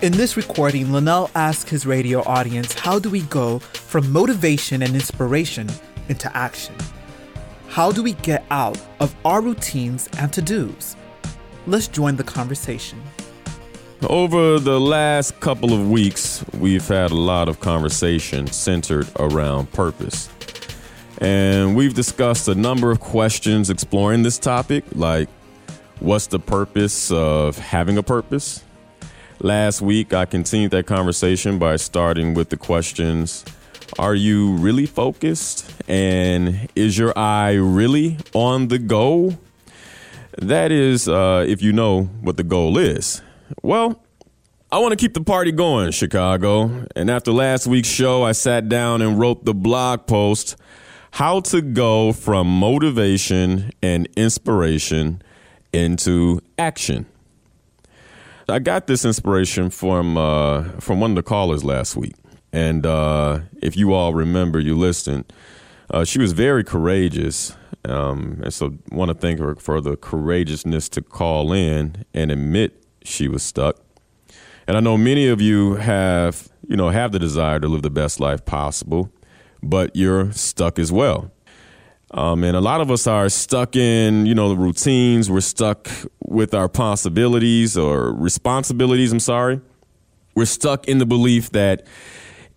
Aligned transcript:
In 0.00 0.12
this 0.12 0.36
recording, 0.36 0.92
Linnell 0.92 1.28
asks 1.34 1.68
his 1.68 1.84
radio 1.84 2.22
audience 2.22 2.72
how 2.72 3.00
do 3.00 3.10
we 3.10 3.22
go 3.22 3.58
from 3.58 4.12
motivation 4.12 4.80
and 4.84 4.94
inspiration 4.94 5.68
into 6.08 6.34
action? 6.36 6.76
How 7.66 7.90
do 7.90 8.04
we 8.04 8.12
get 8.12 8.44
out 8.48 8.80
of 9.00 9.12
our 9.24 9.40
routines 9.40 10.08
and 10.18 10.32
to 10.34 10.40
dos? 10.40 10.94
Let's 11.66 11.88
join 11.88 12.14
the 12.14 12.22
conversation. 12.22 13.02
Over 14.08 14.60
the 14.60 14.78
last 14.78 15.40
couple 15.40 15.72
of 15.72 15.90
weeks, 15.90 16.44
we've 16.56 16.86
had 16.86 17.10
a 17.10 17.16
lot 17.16 17.48
of 17.48 17.58
conversation 17.58 18.46
centered 18.46 19.08
around 19.18 19.72
purpose. 19.72 20.28
And 21.20 21.74
we've 21.74 21.94
discussed 21.94 22.46
a 22.46 22.54
number 22.54 22.92
of 22.92 23.00
questions 23.00 23.68
exploring 23.68 24.22
this 24.22 24.38
topic, 24.38 24.84
like 24.92 25.28
what's 25.98 26.28
the 26.28 26.38
purpose 26.38 27.10
of 27.10 27.58
having 27.58 27.98
a 27.98 28.02
purpose? 28.04 28.62
Last 29.40 29.80
week, 29.80 30.12
I 30.12 30.24
continued 30.24 30.72
that 30.72 30.86
conversation 30.86 31.60
by 31.60 31.76
starting 31.76 32.34
with 32.34 32.48
the 32.48 32.56
questions 32.56 33.44
Are 33.96 34.14
you 34.14 34.56
really 34.56 34.84
focused? 34.84 35.72
And 35.86 36.68
is 36.74 36.98
your 36.98 37.16
eye 37.16 37.52
really 37.52 38.18
on 38.34 38.66
the 38.66 38.80
goal? 38.80 39.38
That 40.38 40.72
is, 40.72 41.08
uh, 41.08 41.44
if 41.46 41.62
you 41.62 41.72
know 41.72 42.04
what 42.20 42.36
the 42.36 42.42
goal 42.42 42.78
is. 42.78 43.22
Well, 43.62 44.02
I 44.72 44.78
want 44.78 44.90
to 44.90 44.96
keep 44.96 45.14
the 45.14 45.22
party 45.22 45.52
going, 45.52 45.92
Chicago. 45.92 46.86
And 46.96 47.08
after 47.08 47.30
last 47.30 47.68
week's 47.68 47.88
show, 47.88 48.24
I 48.24 48.32
sat 48.32 48.68
down 48.68 49.02
and 49.02 49.20
wrote 49.20 49.44
the 49.44 49.54
blog 49.54 50.08
post 50.08 50.56
How 51.12 51.38
to 51.42 51.62
Go 51.62 52.12
from 52.12 52.48
Motivation 52.48 53.70
and 53.84 54.08
Inspiration 54.16 55.22
into 55.72 56.40
Action. 56.58 57.06
I 58.50 58.58
got 58.60 58.86
this 58.86 59.04
inspiration 59.04 59.68
from 59.68 60.16
uh, 60.16 60.64
from 60.80 61.00
one 61.00 61.10
of 61.10 61.16
the 61.16 61.22
callers 61.22 61.64
last 61.64 61.96
week, 61.96 62.14
and 62.52 62.86
uh, 62.86 63.40
if 63.60 63.76
you 63.76 63.92
all 63.92 64.14
remember, 64.14 64.58
you 64.58 64.76
listened. 64.76 65.30
Uh, 65.90 66.04
she 66.04 66.18
was 66.18 66.32
very 66.32 66.64
courageous, 66.64 67.56
um, 67.84 68.40
and 68.42 68.52
so 68.52 68.74
want 68.90 69.10
to 69.10 69.14
thank 69.14 69.38
her 69.38 69.54
for 69.56 69.80
the 69.80 69.96
courageousness 69.96 70.88
to 70.90 71.02
call 71.02 71.52
in 71.52 72.04
and 72.14 72.30
admit 72.30 72.84
she 73.02 73.28
was 73.28 73.42
stuck. 73.42 73.76
And 74.66 74.76
I 74.76 74.80
know 74.80 74.98
many 74.98 75.28
of 75.28 75.40
you 75.40 75.76
have, 75.76 76.48
you 76.66 76.76
know, 76.76 76.90
have 76.90 77.12
the 77.12 77.18
desire 77.18 77.58
to 77.60 77.68
live 77.68 77.82
the 77.82 77.90
best 77.90 78.20
life 78.20 78.44
possible, 78.44 79.10
but 79.62 79.94
you're 79.94 80.32
stuck 80.32 80.78
as 80.78 80.92
well. 80.92 81.30
Um, 82.10 82.44
and 82.44 82.56
a 82.56 82.60
lot 82.60 82.80
of 82.80 82.90
us 82.90 83.06
are 83.06 83.28
stuck 83.28 83.76
in, 83.76 84.24
you 84.24 84.34
know, 84.34 84.48
the 84.48 84.56
routines. 84.56 85.30
We're 85.30 85.40
stuck 85.40 85.88
with 86.28 86.54
our 86.54 86.68
possibilities 86.68 87.76
or 87.76 88.12
responsibilities. 88.12 89.12
I'm 89.12 89.20
sorry. 89.20 89.60
We're 90.34 90.44
stuck 90.44 90.86
in 90.86 90.98
the 90.98 91.06
belief 91.06 91.50
that 91.50 91.86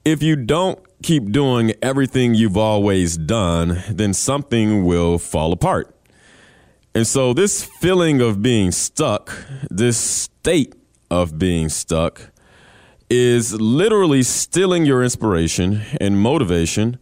if 0.06 0.22
you 0.22 0.36
don't 0.36 0.80
keep 1.02 1.32
doing 1.32 1.74
everything 1.82 2.36
you've 2.36 2.58
always 2.58 3.18
done, 3.18 3.82
then 3.90 4.14
something 4.14 4.86
will 4.86 5.18
fall 5.18 5.52
apart. 5.52 5.96
And 6.94 7.08
so, 7.08 7.34
this 7.34 7.64
feeling 7.64 8.20
of 8.20 8.42
being 8.42 8.72
stuck, 8.72 9.46
this 9.70 9.98
state 9.98 10.76
of 11.09 11.40
being 11.40 11.70
stuck, 11.70 12.32
is 13.09 13.53
literally 13.53 14.24
stealing 14.24 14.86
your 14.86 15.03
inspiration 15.03 15.82
and 16.00 16.20
motivation 16.20 16.98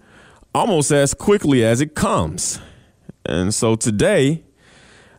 almost 0.54 0.92
as 0.92 1.14
quickly 1.14 1.64
as 1.64 1.82
it 1.82 1.96
comes. 1.96 2.60
And 3.26 3.54
so, 3.54 3.76
today, 3.76 4.44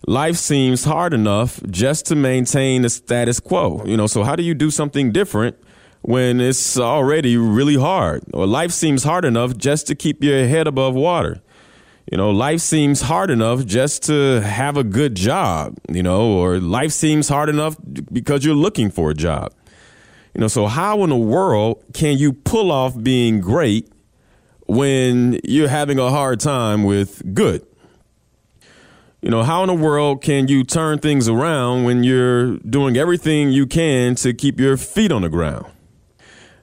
life 0.06 0.36
seems 0.36 0.84
hard 0.84 1.12
enough 1.12 1.60
just 1.70 2.06
to 2.06 2.14
maintain 2.14 2.82
the 2.82 2.90
status 2.90 3.40
quo. 3.40 3.84
You 3.84 3.96
know, 3.96 4.06
so 4.06 4.22
how 4.22 4.36
do 4.36 4.42
you 4.42 4.54
do 4.54 4.70
something 4.70 5.12
different? 5.12 5.56
When 6.02 6.40
it's 6.40 6.78
already 6.78 7.36
really 7.36 7.76
hard, 7.76 8.22
or 8.32 8.46
life 8.46 8.70
seems 8.70 9.04
hard 9.04 9.26
enough 9.26 9.58
just 9.58 9.86
to 9.88 9.94
keep 9.94 10.24
your 10.24 10.46
head 10.46 10.66
above 10.66 10.94
water. 10.94 11.42
You 12.10 12.16
know, 12.16 12.30
life 12.30 12.60
seems 12.60 13.02
hard 13.02 13.30
enough 13.30 13.66
just 13.66 14.04
to 14.04 14.40
have 14.40 14.78
a 14.78 14.82
good 14.82 15.14
job, 15.14 15.76
you 15.92 16.02
know, 16.02 16.32
or 16.38 16.58
life 16.58 16.92
seems 16.92 17.28
hard 17.28 17.50
enough 17.50 17.76
because 18.10 18.46
you're 18.46 18.54
looking 18.54 18.90
for 18.90 19.10
a 19.10 19.14
job. 19.14 19.52
You 20.34 20.40
know, 20.40 20.48
so 20.48 20.66
how 20.66 21.04
in 21.04 21.10
the 21.10 21.16
world 21.16 21.84
can 21.92 22.16
you 22.16 22.32
pull 22.32 22.72
off 22.72 23.00
being 23.00 23.40
great 23.40 23.92
when 24.66 25.38
you're 25.44 25.68
having 25.68 25.98
a 25.98 26.08
hard 26.08 26.40
time 26.40 26.84
with 26.84 27.34
good? 27.34 27.66
You 29.22 29.28
know, 29.30 29.42
how 29.42 29.62
in 29.62 29.66
the 29.66 29.74
world 29.74 30.22
can 30.22 30.48
you 30.48 30.64
turn 30.64 30.98
things 30.98 31.28
around 31.28 31.84
when 31.84 32.02
you're 32.02 32.56
doing 32.58 32.96
everything 32.96 33.50
you 33.50 33.66
can 33.66 34.14
to 34.14 34.32
keep 34.32 34.58
your 34.58 34.78
feet 34.78 35.12
on 35.12 35.20
the 35.20 35.28
ground? 35.28 35.66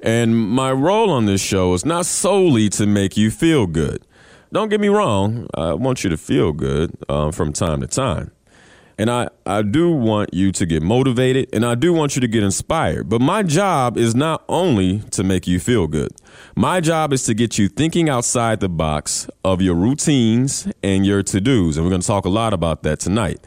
And 0.00 0.38
my 0.38 0.70
role 0.70 1.10
on 1.10 1.26
this 1.26 1.40
show 1.40 1.74
is 1.74 1.84
not 1.84 2.06
solely 2.06 2.68
to 2.68 2.86
make 2.86 3.16
you 3.16 3.32
feel 3.32 3.66
good. 3.66 4.06
Don't 4.52 4.68
get 4.68 4.80
me 4.80 4.88
wrong, 4.88 5.48
I 5.52 5.74
want 5.74 6.04
you 6.04 6.10
to 6.10 6.16
feel 6.16 6.52
good 6.52 6.92
um, 7.08 7.32
from 7.32 7.52
time 7.52 7.80
to 7.80 7.88
time. 7.88 8.30
And 8.98 9.10
I, 9.10 9.28
I 9.44 9.60
do 9.60 9.90
want 9.90 10.32
you 10.32 10.52
to 10.52 10.64
get 10.64 10.82
motivated 10.82 11.50
and 11.52 11.66
I 11.66 11.74
do 11.74 11.92
want 11.92 12.16
you 12.16 12.20
to 12.22 12.28
get 12.28 12.42
inspired. 12.42 13.10
But 13.10 13.20
my 13.20 13.42
job 13.42 13.98
is 13.98 14.14
not 14.14 14.42
only 14.48 15.00
to 15.10 15.22
make 15.22 15.46
you 15.46 15.60
feel 15.60 15.86
good. 15.86 16.12
My 16.54 16.80
job 16.80 17.12
is 17.12 17.24
to 17.24 17.34
get 17.34 17.58
you 17.58 17.68
thinking 17.68 18.08
outside 18.08 18.60
the 18.60 18.70
box 18.70 19.28
of 19.44 19.60
your 19.60 19.74
routines 19.74 20.66
and 20.82 21.04
your 21.04 21.22
to 21.24 21.40
dos. 21.40 21.76
And 21.76 21.84
we're 21.84 21.90
going 21.90 22.00
to 22.00 22.06
talk 22.06 22.24
a 22.24 22.30
lot 22.30 22.54
about 22.54 22.84
that 22.84 22.98
tonight. 22.98 23.38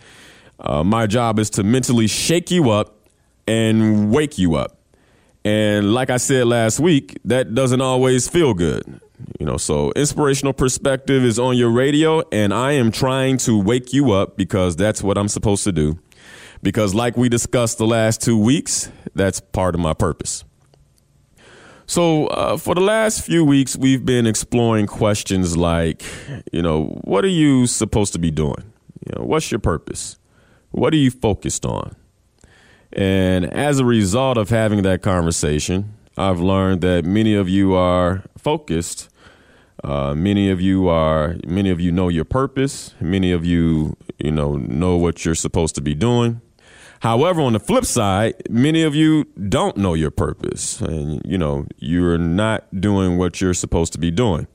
Uh, 0.60 0.84
my 0.84 1.08
job 1.08 1.40
is 1.40 1.50
to 1.52 1.64
mentally 1.64 2.06
shake 2.06 2.52
you 2.52 2.70
up 2.70 3.08
and 3.48 4.12
wake 4.12 4.38
you 4.38 4.56
up. 4.56 4.78
And 5.44 5.94
like 5.94 6.12
I 6.12 6.18
said 6.18 6.46
last 6.46 6.80
week, 6.80 7.18
that 7.26 7.56
doesn't 7.56 7.82
always 7.82 8.28
feel 8.28 8.54
good. 8.54 9.00
You 9.40 9.46
know, 9.46 9.58
so 9.58 9.92
inspirational 9.96 10.54
perspective 10.54 11.24
is 11.24 11.40
on 11.40 11.58
your 11.58 11.70
radio, 11.70 12.24
and 12.32 12.54
I 12.54 12.74
am 12.74 12.92
trying 12.92 13.38
to 13.40 13.60
wake 13.62 13.94
you 13.94 14.12
up 14.12 14.38
because 14.38 14.76
that's 14.76 15.02
what 15.04 15.18
I'm 15.18 15.28
supposed 15.28 15.64
to 15.66 15.72
do. 15.72 16.00
Because, 16.62 16.94
like 16.94 17.18
we 17.18 17.30
discussed 17.30 17.78
the 17.78 17.88
last 17.88 18.22
two 18.22 18.38
weeks, 18.38 18.92
that's 19.16 19.40
part 19.40 19.76
of 19.76 19.82
my 19.82 19.94
purpose. 19.94 20.44
So, 21.86 22.28
uh, 22.28 22.58
for 22.58 22.76
the 22.76 22.82
last 22.82 23.26
few 23.26 23.44
weeks, 23.44 23.76
we've 23.76 24.06
been 24.06 24.28
exploring 24.28 24.86
questions 24.86 25.58
like, 25.58 26.04
you 26.52 26.62
know, 26.62 27.00
what 27.04 27.26
are 27.26 27.30
you 27.30 27.66
supposed 27.66 28.14
to 28.14 28.20
be 28.20 28.30
doing? 28.30 28.72
You 29.08 29.16
know, 29.16 29.26
what's 29.26 29.52
your 29.52 29.60
purpose? 29.60 30.20
What 30.72 30.94
are 30.94 30.98
you 30.98 31.10
focused 31.10 31.66
on? 31.66 31.96
And 32.94 33.46
as 33.46 33.80
a 33.80 33.86
result 33.86 34.38
of 34.38 34.50
having 34.50 34.84
that 34.84 35.02
conversation, 35.02 35.94
I've 36.20 36.42
learned 36.42 36.82
that 36.82 37.06
many 37.06 37.34
of 37.34 37.48
you 37.48 37.76
are 37.76 38.26
focused. 38.38 39.08
Uh, 39.82 40.14
many 40.14 40.50
of 40.50 40.60
you 40.60 40.90
are. 40.90 41.38
Many 41.48 41.70
of 41.70 41.80
you 41.80 41.94
know 41.94 42.10
your 42.10 42.26
purpose. 42.26 42.94
Many 43.00 43.32
of 43.32 43.46
you, 43.46 43.96
you 44.18 44.32
know, 44.32 44.58
know 44.58 44.98
what 44.98 45.24
you're 45.24 45.34
supposed 45.34 45.76
to 45.76 45.82
be 45.82 45.96
doing. 45.96 46.42
However, 47.00 47.40
on 47.40 47.54
the 47.54 47.60
flip 47.62 47.86
side, 47.86 48.36
many 48.50 48.84
of 48.84 48.94
you 48.94 49.24
don't 49.48 49.78
know 49.78 49.94
your 49.94 50.12
purpose, 50.12 50.82
and 50.82 51.22
you 51.24 51.38
know 51.38 51.66
you're 51.78 52.18
not 52.18 52.68
doing 52.82 53.18
what 53.18 53.40
you're 53.40 53.54
supposed 53.54 53.94
to 53.94 54.00
be 54.00 54.12
doing, 54.12 54.48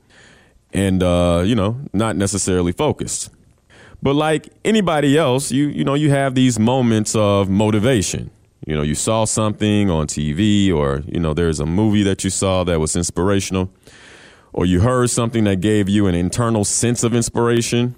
and 0.75 1.03
uh, 1.03 1.43
you 1.47 1.55
know 1.55 1.81
not 1.95 2.17
necessarily 2.17 2.73
focused. 2.73 3.31
But 4.03 4.17
like 4.17 4.51
anybody 4.67 5.17
else, 5.17 5.51
you 5.51 5.69
you 5.69 5.85
know 5.85 5.95
you 5.95 6.11
have 6.11 6.35
these 6.35 6.59
moments 6.59 7.17
of 7.17 7.49
motivation. 7.49 8.31
You 8.67 8.75
know, 8.75 8.83
you 8.83 8.95
saw 8.95 9.25
something 9.25 9.91
on 9.91 10.07
TV, 10.07 10.73
or 10.73 11.03
you 11.07 11.21
know 11.21 11.35
there's 11.35 11.61
a 11.61 11.67
movie 11.67 12.03
that 12.05 12.25
you 12.25 12.31
saw 12.31 12.65
that 12.65 12.81
was 12.81 12.97
inspirational, 12.97 13.71
or 14.53 14.65
you 14.65 14.81
heard 14.81 15.11
something 15.11 15.45
that 15.45 15.61
gave 15.61 15.89
you 15.89 16.07
an 16.07 16.15
internal 16.15 16.65
sense 16.65 17.05
of 17.05 17.15
inspiration, 17.15 17.95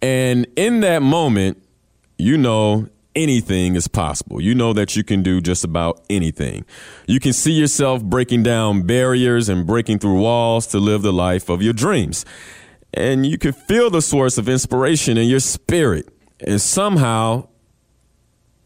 and 0.00 0.46
in 0.56 0.80
that 0.80 1.02
moment, 1.02 1.62
you 2.18 2.38
know 2.38 2.88
anything 3.14 3.74
is 3.74 3.88
possible. 3.88 4.40
You 4.40 4.54
know 4.54 4.72
that 4.74 4.94
you 4.94 5.02
can 5.02 5.22
do 5.22 5.40
just 5.40 5.64
about 5.64 6.04
anything. 6.08 6.64
You 7.08 7.18
can 7.18 7.32
see 7.32 7.52
yourself 7.52 8.04
breaking 8.04 8.42
down 8.42 8.82
barriers 8.82 9.48
and 9.48 9.66
breaking 9.66 9.98
through 9.98 10.20
walls 10.20 10.66
to 10.68 10.78
live 10.78 11.02
the 11.02 11.12
life 11.12 11.48
of 11.48 11.62
your 11.62 11.72
dreams. 11.72 12.24
And 12.92 13.26
you 13.26 13.38
can 13.38 13.52
feel 13.52 13.90
the 13.90 14.02
source 14.02 14.38
of 14.38 14.48
inspiration 14.48 15.16
in 15.16 15.28
your 15.28 15.40
spirit. 15.40 16.08
And 16.40 16.60
somehow 16.60 17.48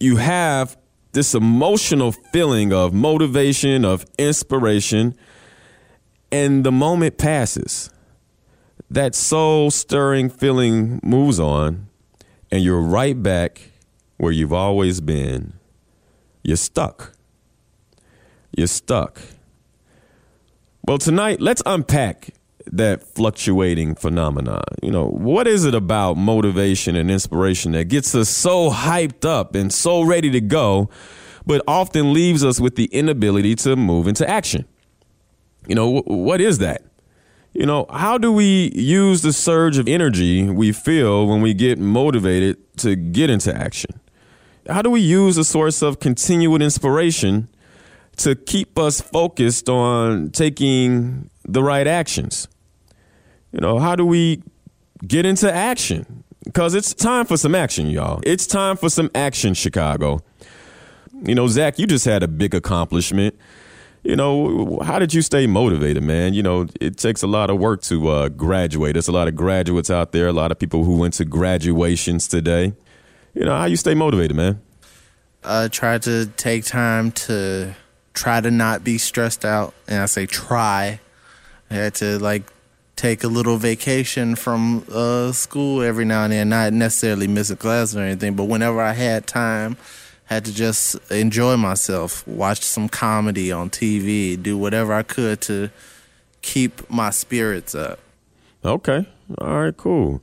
you 0.01 0.17
have 0.17 0.77
this 1.13 1.35
emotional 1.35 2.13
feeling 2.13 2.73
of 2.73 2.93
motivation, 2.93 3.85
of 3.85 4.07
inspiration, 4.19 5.17
and 6.31 6.65
the 6.65 6.73
moment 6.73 7.19
passes. 7.19 7.91
That 8.91 9.15
soul 9.15 9.71
stirring 9.71 10.31
feeling 10.31 11.01
moves 11.03 11.39
on, 11.39 11.89
and 12.51 12.63
you're 12.63 12.81
right 12.81 13.21
back 13.21 13.71
where 14.17 14.33
you've 14.33 14.53
always 14.53 15.01
been, 15.01 15.55
you're 16.43 16.57
stuck. 16.57 17.13
You're 18.57 18.67
stuck. 18.67 19.21
Well, 20.85 20.99
tonight, 20.99 21.41
let's 21.41 21.63
unpack 21.67 22.31
that 22.73 23.03
fluctuating 23.03 23.95
phenomenon. 23.95 24.63
You 24.83 24.91
know, 24.91 25.09
what 25.09 25.47
is 25.47 25.65
it 25.65 25.75
about 25.75 26.17
motivation 26.17 26.97
and 26.97 27.11
inspiration 27.11 27.73
that 27.73 27.85
gets 27.85 28.15
us 28.15 28.29
so 28.29 28.71
hyped 28.71 29.25
up 29.25 29.55
and 29.55 29.73
so 29.73 30.03
ready 30.03 30.31
to 30.31 30.41
go, 30.41 30.89
but 31.47 31.63
often 31.67 32.13
leaves 32.13 32.45
us 32.45 32.61
with 32.61 32.77
the 32.77 32.87
inability 32.87 33.55
to 33.57 33.77
move 33.77 34.07
into 34.07 34.29
action? 34.29 34.67
You 35.67 35.75
know, 35.75 36.01
what 36.03 36.41
is 36.41 36.59
that? 36.59 36.83
You 37.53 37.67
know, 37.67 37.87
how 37.91 38.17
do 38.17 38.33
we 38.33 38.71
use 38.75 39.23
the 39.23 39.33
surge 39.33 39.77
of 39.77 39.89
energy 39.89 40.49
we 40.49 40.73
feel 40.73 41.27
when 41.27 41.43
we 41.43 41.53
get 41.53 41.79
motivated 41.79 42.57
to 42.79 42.95
get 42.95 43.29
into 43.29 43.55
action? 43.55 44.01
how 44.69 44.83
do 44.83 44.91
we 44.91 45.01
use 45.01 45.37
a 45.37 45.45
source 45.45 45.83
of 45.83 46.01
continual 46.01 46.63
inspiration 46.63 47.49
to 48.17 48.35
keep 48.35 48.79
us 48.79 49.01
focused 49.01 49.69
on 49.69 50.31
taking 50.31 51.31
the 51.45 51.63
right 51.63 51.87
actions? 51.87 52.49
You 53.53 53.61
know, 53.61 53.79
how 53.79 53.97
do 53.97 54.05
we 54.07 54.43
get 55.07 55.27
into 55.27 55.53
action? 55.53 56.25
Because 56.45 56.75
it's 56.75 56.95
time 56.95 57.27
for 57.27 57.37
some 57.37 57.55
action, 57.55 57.91
y'all. 57.91 58.21
It's 58.25 58.47
time 58.47 58.77
for 58.77 58.89
some 58.89 59.11
action, 59.15 59.55
Chicago. 59.55 60.21
You 61.23 61.35
know, 61.35 61.47
Zach, 61.47 61.79
you 61.79 61.87
just 61.87 62.05
had 62.05 62.23
a 62.23 62.29
big 62.29 62.55
accomplishment. 62.55 63.35
You 64.03 64.17
know, 64.17 64.79
how 64.83 64.99
did 64.99 65.13
you 65.13 65.21
stay 65.21 65.47
motivated, 65.47 66.03
man? 66.03 66.33
You 66.33 66.43
know, 66.43 66.67
it 66.81 66.97
takes 66.97 67.23
a 67.23 67.27
lot 67.27 67.51
of 67.51 67.59
work 67.59 67.83
to 67.83 68.09
uh, 68.09 68.29
graduate. 68.31 68.95
There's 68.95 69.09
a 69.09 69.13
lot 69.13 69.29
of 69.29 69.37
graduates 69.37 69.91
out 69.91 70.13
there, 70.13 70.29
a 70.29 70.33
lot 70.33 70.51
of 70.51 70.59
people 70.59 70.85
who 70.85 70.97
went 70.97 71.15
to 71.15 71.27
graduations 71.27 72.27
today 72.27 72.73
you 73.35 73.45
know, 73.45 73.57
how 73.57 73.67
you 73.67 73.77
stay 73.77 73.95
motivated, 73.95 74.37
man? 74.37 74.61
I 75.45 75.69
try 75.69 75.99
to 75.99 76.27
take 76.37 76.65
time 76.65 77.13
to 77.13 77.75
try 78.13 78.41
to 78.41 78.51
not 78.51 78.85
be 78.85 78.99
stressed 78.99 79.45
out. 79.45 79.75
And 79.89 80.03
I 80.03 80.07
say 80.07 80.27
try. 80.27 81.01
I 81.71 81.75
had 81.75 81.95
to 81.97 82.19
like 82.19 82.45
take 83.01 83.25
a 83.25 83.29
little 83.29 83.57
vacation 83.57 84.37
from 84.37 84.85
uh, 84.93 85.33
school 85.33 85.81
every 85.83 86.05
now 86.05 86.25
and 86.25 86.33
then, 86.33 86.51
not 86.51 86.73
necessarily 86.75 87.27
miss 87.27 87.49
a 87.49 87.57
class 87.57 87.97
or 87.97 88.01
anything, 88.01 88.35
but 88.35 88.45
whenever 88.45 88.81
I 88.81 88.93
had 88.93 89.27
time, 89.27 89.79
had 90.27 90.45
to 90.45 90.55
just 90.55 90.97
enjoy 91.11 91.57
myself, 91.57 92.27
watch 92.29 92.61
some 92.61 92.89
comedy 92.89 93.51
on 93.51 93.71
TV, 93.71 94.41
do 94.41 94.59
whatever 94.59 94.93
I 94.93 95.03
could 95.03 95.41
to 95.43 95.71
keep 96.43 96.89
my 96.91 97.11
spirits 97.11 97.75
up. 97.75 97.99
Okay. 98.65 99.09
All 99.39 99.63
right, 99.63 99.77
cool 99.77 100.23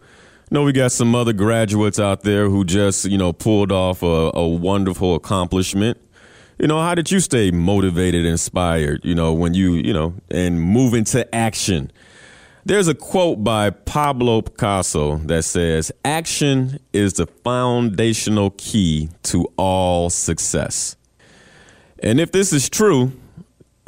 know 0.49 0.63
we 0.63 0.71
got 0.71 0.91
some 0.91 1.13
other 1.13 1.33
graduates 1.33 1.99
out 1.99 2.21
there 2.21 2.49
who 2.49 2.63
just, 2.63 3.05
you 3.05 3.17
know, 3.17 3.33
pulled 3.33 3.71
off 3.71 4.01
a, 4.01 4.31
a 4.33 4.47
wonderful 4.47 5.15
accomplishment. 5.15 5.97
You 6.57 6.67
know, 6.67 6.79
how 6.79 6.95
did 6.95 7.11
you 7.11 7.19
stay 7.19 7.51
motivated, 7.51 8.25
inspired, 8.25 9.03
you 9.03 9.13
know, 9.13 9.33
when 9.33 9.53
you, 9.53 9.73
you 9.73 9.93
know, 9.93 10.13
and 10.31 10.61
move 10.61 10.93
into 10.93 11.33
action? 11.35 11.91
There's 12.67 12.89
a 12.89 12.93
quote 12.93 13.45
by 13.45 13.69
Pablo 13.69 14.41
Picasso 14.41 15.15
that 15.19 15.43
says, 15.43 15.89
Action 16.03 16.81
is 16.91 17.13
the 17.13 17.25
foundational 17.25 18.49
key 18.57 19.07
to 19.23 19.47
all 19.55 20.09
success. 20.09 20.97
And 22.03 22.19
if 22.19 22.33
this 22.33 22.51
is 22.51 22.67
true, 22.67 23.13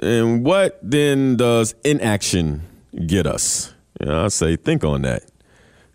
and 0.02 0.46
what 0.46 0.80
then 0.82 1.36
does 1.36 1.76
inaction 1.84 2.62
get 3.06 3.28
us? 3.28 3.74
You 4.00 4.08
know, 4.08 4.24
I 4.24 4.28
say, 4.30 4.56
think 4.56 4.86
on 4.86 5.02
that. 5.02 5.24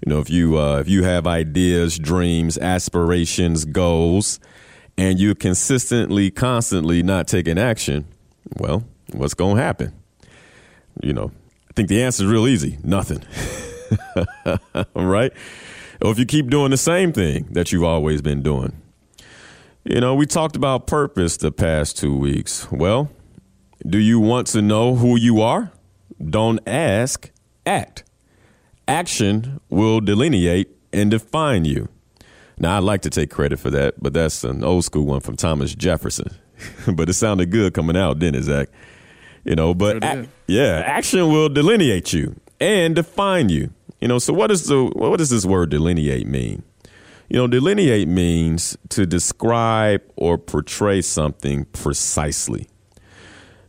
You 0.04 0.12
know, 0.12 0.20
if 0.20 0.28
you 0.28 0.58
uh, 0.58 0.80
if 0.80 0.86
you 0.86 1.04
have 1.04 1.26
ideas, 1.26 1.98
dreams, 1.98 2.58
aspirations, 2.58 3.64
goals, 3.64 4.40
and 4.98 5.18
you're 5.18 5.34
consistently, 5.34 6.30
constantly 6.30 7.02
not 7.02 7.28
taking 7.28 7.56
action, 7.56 8.04
well, 8.58 8.84
what's 9.14 9.32
going 9.32 9.56
to 9.56 9.62
happen? 9.62 9.94
You 11.02 11.14
know, 11.14 11.30
think 11.74 11.88
the 11.88 12.02
answer 12.02 12.24
is 12.24 12.30
real 12.30 12.46
easy: 12.46 12.78
nothing. 12.82 13.22
right? 14.94 15.32
Or 16.02 16.10
if 16.10 16.18
you 16.18 16.26
keep 16.26 16.50
doing 16.50 16.70
the 16.70 16.76
same 16.76 17.12
thing 17.12 17.48
that 17.52 17.72
you've 17.72 17.84
always 17.84 18.20
been 18.22 18.42
doing. 18.42 18.80
You 19.84 20.00
know, 20.00 20.14
we 20.14 20.26
talked 20.26 20.56
about 20.56 20.86
purpose 20.86 21.36
the 21.36 21.52
past 21.52 21.98
two 21.98 22.16
weeks. 22.16 22.70
Well, 22.72 23.10
do 23.86 23.98
you 23.98 24.18
want 24.18 24.46
to 24.48 24.62
know 24.62 24.96
who 24.96 25.16
you 25.18 25.42
are? 25.42 25.72
Don't 26.24 26.60
ask, 26.66 27.30
act. 27.66 28.04
Action 28.88 29.60
will 29.68 30.00
delineate 30.00 30.68
and 30.92 31.10
define 31.10 31.64
you. 31.64 31.88
Now, 32.58 32.76
I'd 32.78 32.84
like 32.84 33.02
to 33.02 33.10
take 33.10 33.30
credit 33.30 33.58
for 33.58 33.70
that, 33.70 33.94
but 34.00 34.14
that's 34.14 34.44
an 34.44 34.64
old 34.64 34.84
school 34.84 35.04
one 35.04 35.20
from 35.20 35.36
Thomas 35.36 35.74
Jefferson. 35.74 36.34
but 36.94 37.08
it 37.08 37.14
sounded 37.14 37.50
good 37.50 37.74
coming 37.74 37.96
out, 37.96 38.18
didn't 38.18 38.36
it, 38.36 38.44
Zach? 38.44 38.68
You 39.44 39.54
know, 39.54 39.74
but 39.74 40.02
a- 40.02 40.28
yeah, 40.46 40.82
action 40.84 41.28
will 41.28 41.48
delineate 41.48 42.12
you 42.12 42.40
and 42.60 42.94
define 42.94 43.48
you. 43.48 43.70
You 44.00 44.08
know, 44.08 44.18
so 44.18 44.32
what 44.32 44.48
does 44.48 44.66
the 44.66 44.84
what 44.84 45.18
does 45.18 45.30
this 45.30 45.44
word 45.44 45.70
delineate 45.70 46.26
mean? 46.26 46.62
You 47.28 47.36
know, 47.36 47.46
delineate 47.46 48.06
means 48.08 48.76
to 48.90 49.06
describe 49.06 50.02
or 50.16 50.36
portray 50.38 51.00
something 51.00 51.64
precisely. 51.66 52.68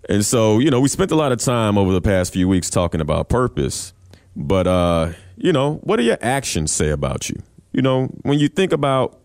And 0.09 0.25
so, 0.25 0.59
you 0.59 0.69
know, 0.69 0.79
we 0.81 0.89
spent 0.89 1.11
a 1.11 1.15
lot 1.15 1.31
of 1.31 1.39
time 1.39 1.77
over 1.77 1.91
the 1.91 2.01
past 2.01 2.33
few 2.33 2.47
weeks 2.47 2.69
talking 2.69 3.01
about 3.01 3.29
purpose. 3.29 3.93
But 4.35 4.67
uh, 4.67 5.13
you 5.37 5.51
know, 5.53 5.75
what 5.83 5.97
do 5.97 6.03
your 6.03 6.17
actions 6.21 6.71
say 6.71 6.89
about 6.89 7.29
you? 7.29 7.37
You 7.71 7.81
know, 7.81 8.07
when 8.23 8.39
you 8.39 8.47
think 8.47 8.71
about 8.71 9.19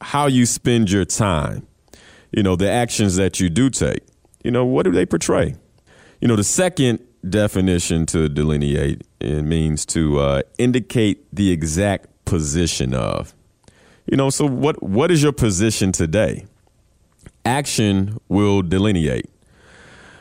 how 0.00 0.26
you 0.26 0.46
spend 0.46 0.90
your 0.90 1.04
time, 1.04 1.66
you 2.32 2.42
know, 2.42 2.54
the 2.56 2.70
actions 2.70 3.16
that 3.16 3.40
you 3.40 3.48
do 3.48 3.70
take, 3.70 4.02
you 4.44 4.50
know, 4.50 4.64
what 4.64 4.84
do 4.84 4.92
they 4.92 5.06
portray? 5.06 5.56
You 6.20 6.28
know, 6.28 6.36
the 6.36 6.44
second 6.44 7.00
definition 7.28 8.06
to 8.06 8.28
delineate 8.28 9.02
it 9.20 9.42
means 9.42 9.84
to 9.86 10.18
uh, 10.18 10.42
indicate 10.58 11.26
the 11.34 11.50
exact 11.50 12.08
position 12.24 12.94
of. 12.94 13.34
You 14.06 14.16
know, 14.16 14.30
so 14.30 14.46
what 14.46 14.82
what 14.82 15.10
is 15.10 15.22
your 15.22 15.32
position 15.32 15.92
today? 15.92 16.46
Action 17.44 18.18
will 18.28 18.62
delineate. 18.62 19.28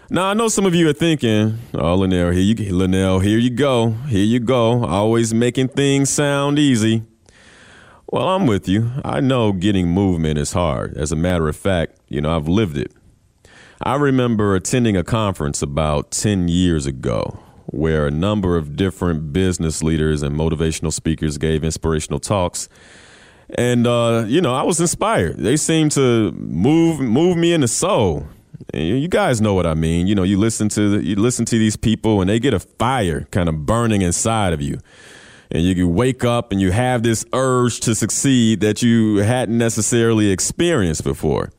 Now 0.09 0.25
I 0.25 0.33
know 0.33 0.47
some 0.47 0.65
of 0.65 0.75
you 0.75 0.89
are 0.89 0.93
thinking, 0.93 1.59
"Oh, 1.73 1.95
Linnell, 1.95 2.31
here 2.31 2.41
you, 2.41 2.75
Linnell, 2.75 3.19
here 3.19 3.37
you 3.37 3.49
go, 3.49 3.91
here 4.07 4.23
you 4.23 4.39
go, 4.39 4.85
always 4.85 5.33
making 5.33 5.69
things 5.69 6.09
sound 6.09 6.59
easy." 6.59 7.03
Well, 8.11 8.29
I'm 8.29 8.47
with 8.47 8.67
you. 8.67 8.91
I 9.03 9.19
know 9.19 9.51
getting 9.51 9.87
movement 9.87 10.37
is 10.37 10.53
hard. 10.53 10.95
As 10.95 11.11
a 11.11 11.15
matter 11.15 11.47
of 11.47 11.55
fact, 11.55 11.97
you 12.07 12.21
know 12.21 12.35
I've 12.35 12.47
lived 12.47 12.77
it. 12.77 12.91
I 13.81 13.95
remember 13.95 14.55
attending 14.55 14.95
a 14.95 15.03
conference 15.03 15.61
about 15.61 16.11
ten 16.11 16.47
years 16.47 16.85
ago 16.85 17.39
where 17.67 18.07
a 18.07 18.11
number 18.11 18.55
of 18.57 18.75
different 18.75 19.33
business 19.33 19.83
leaders 19.83 20.21
and 20.21 20.35
motivational 20.35 20.93
speakers 20.93 21.37
gave 21.37 21.63
inspirational 21.63 22.19
talks. 22.19 22.69
And 23.49 23.85
uh, 23.85 24.25
you 24.27 24.41
know, 24.41 24.55
I 24.55 24.63
was 24.63 24.79
inspired. 24.79 25.37
They 25.37 25.57
seemed 25.57 25.91
to 25.93 26.31
move 26.31 26.99
move 26.99 27.37
me 27.37 27.53
in 27.53 27.61
the 27.61 27.67
soul. 27.67 28.27
And 28.73 29.01
you 29.01 29.07
guys 29.07 29.41
know 29.41 29.53
what 29.53 29.65
I 29.65 29.73
mean. 29.73 30.07
You 30.07 30.15
know, 30.15 30.23
you 30.23 30.37
listen 30.37 30.69
to 30.69 30.89
the, 30.89 31.05
you 31.05 31.15
listen 31.15 31.45
to 31.45 31.57
these 31.57 31.75
people, 31.75 32.21
and 32.21 32.29
they 32.29 32.39
get 32.39 32.53
a 32.53 32.59
fire 32.59 33.27
kind 33.31 33.49
of 33.49 33.65
burning 33.65 34.01
inside 34.01 34.53
of 34.53 34.61
you, 34.61 34.79
and 35.51 35.63
you 35.63 35.87
wake 35.87 36.23
up 36.23 36.51
and 36.51 36.61
you 36.61 36.71
have 36.71 37.03
this 37.03 37.25
urge 37.33 37.81
to 37.81 37.93
succeed 37.93 38.61
that 38.61 38.81
you 38.81 39.17
hadn't 39.17 39.57
necessarily 39.57 40.31
experienced 40.31 41.03
before. 41.03 41.51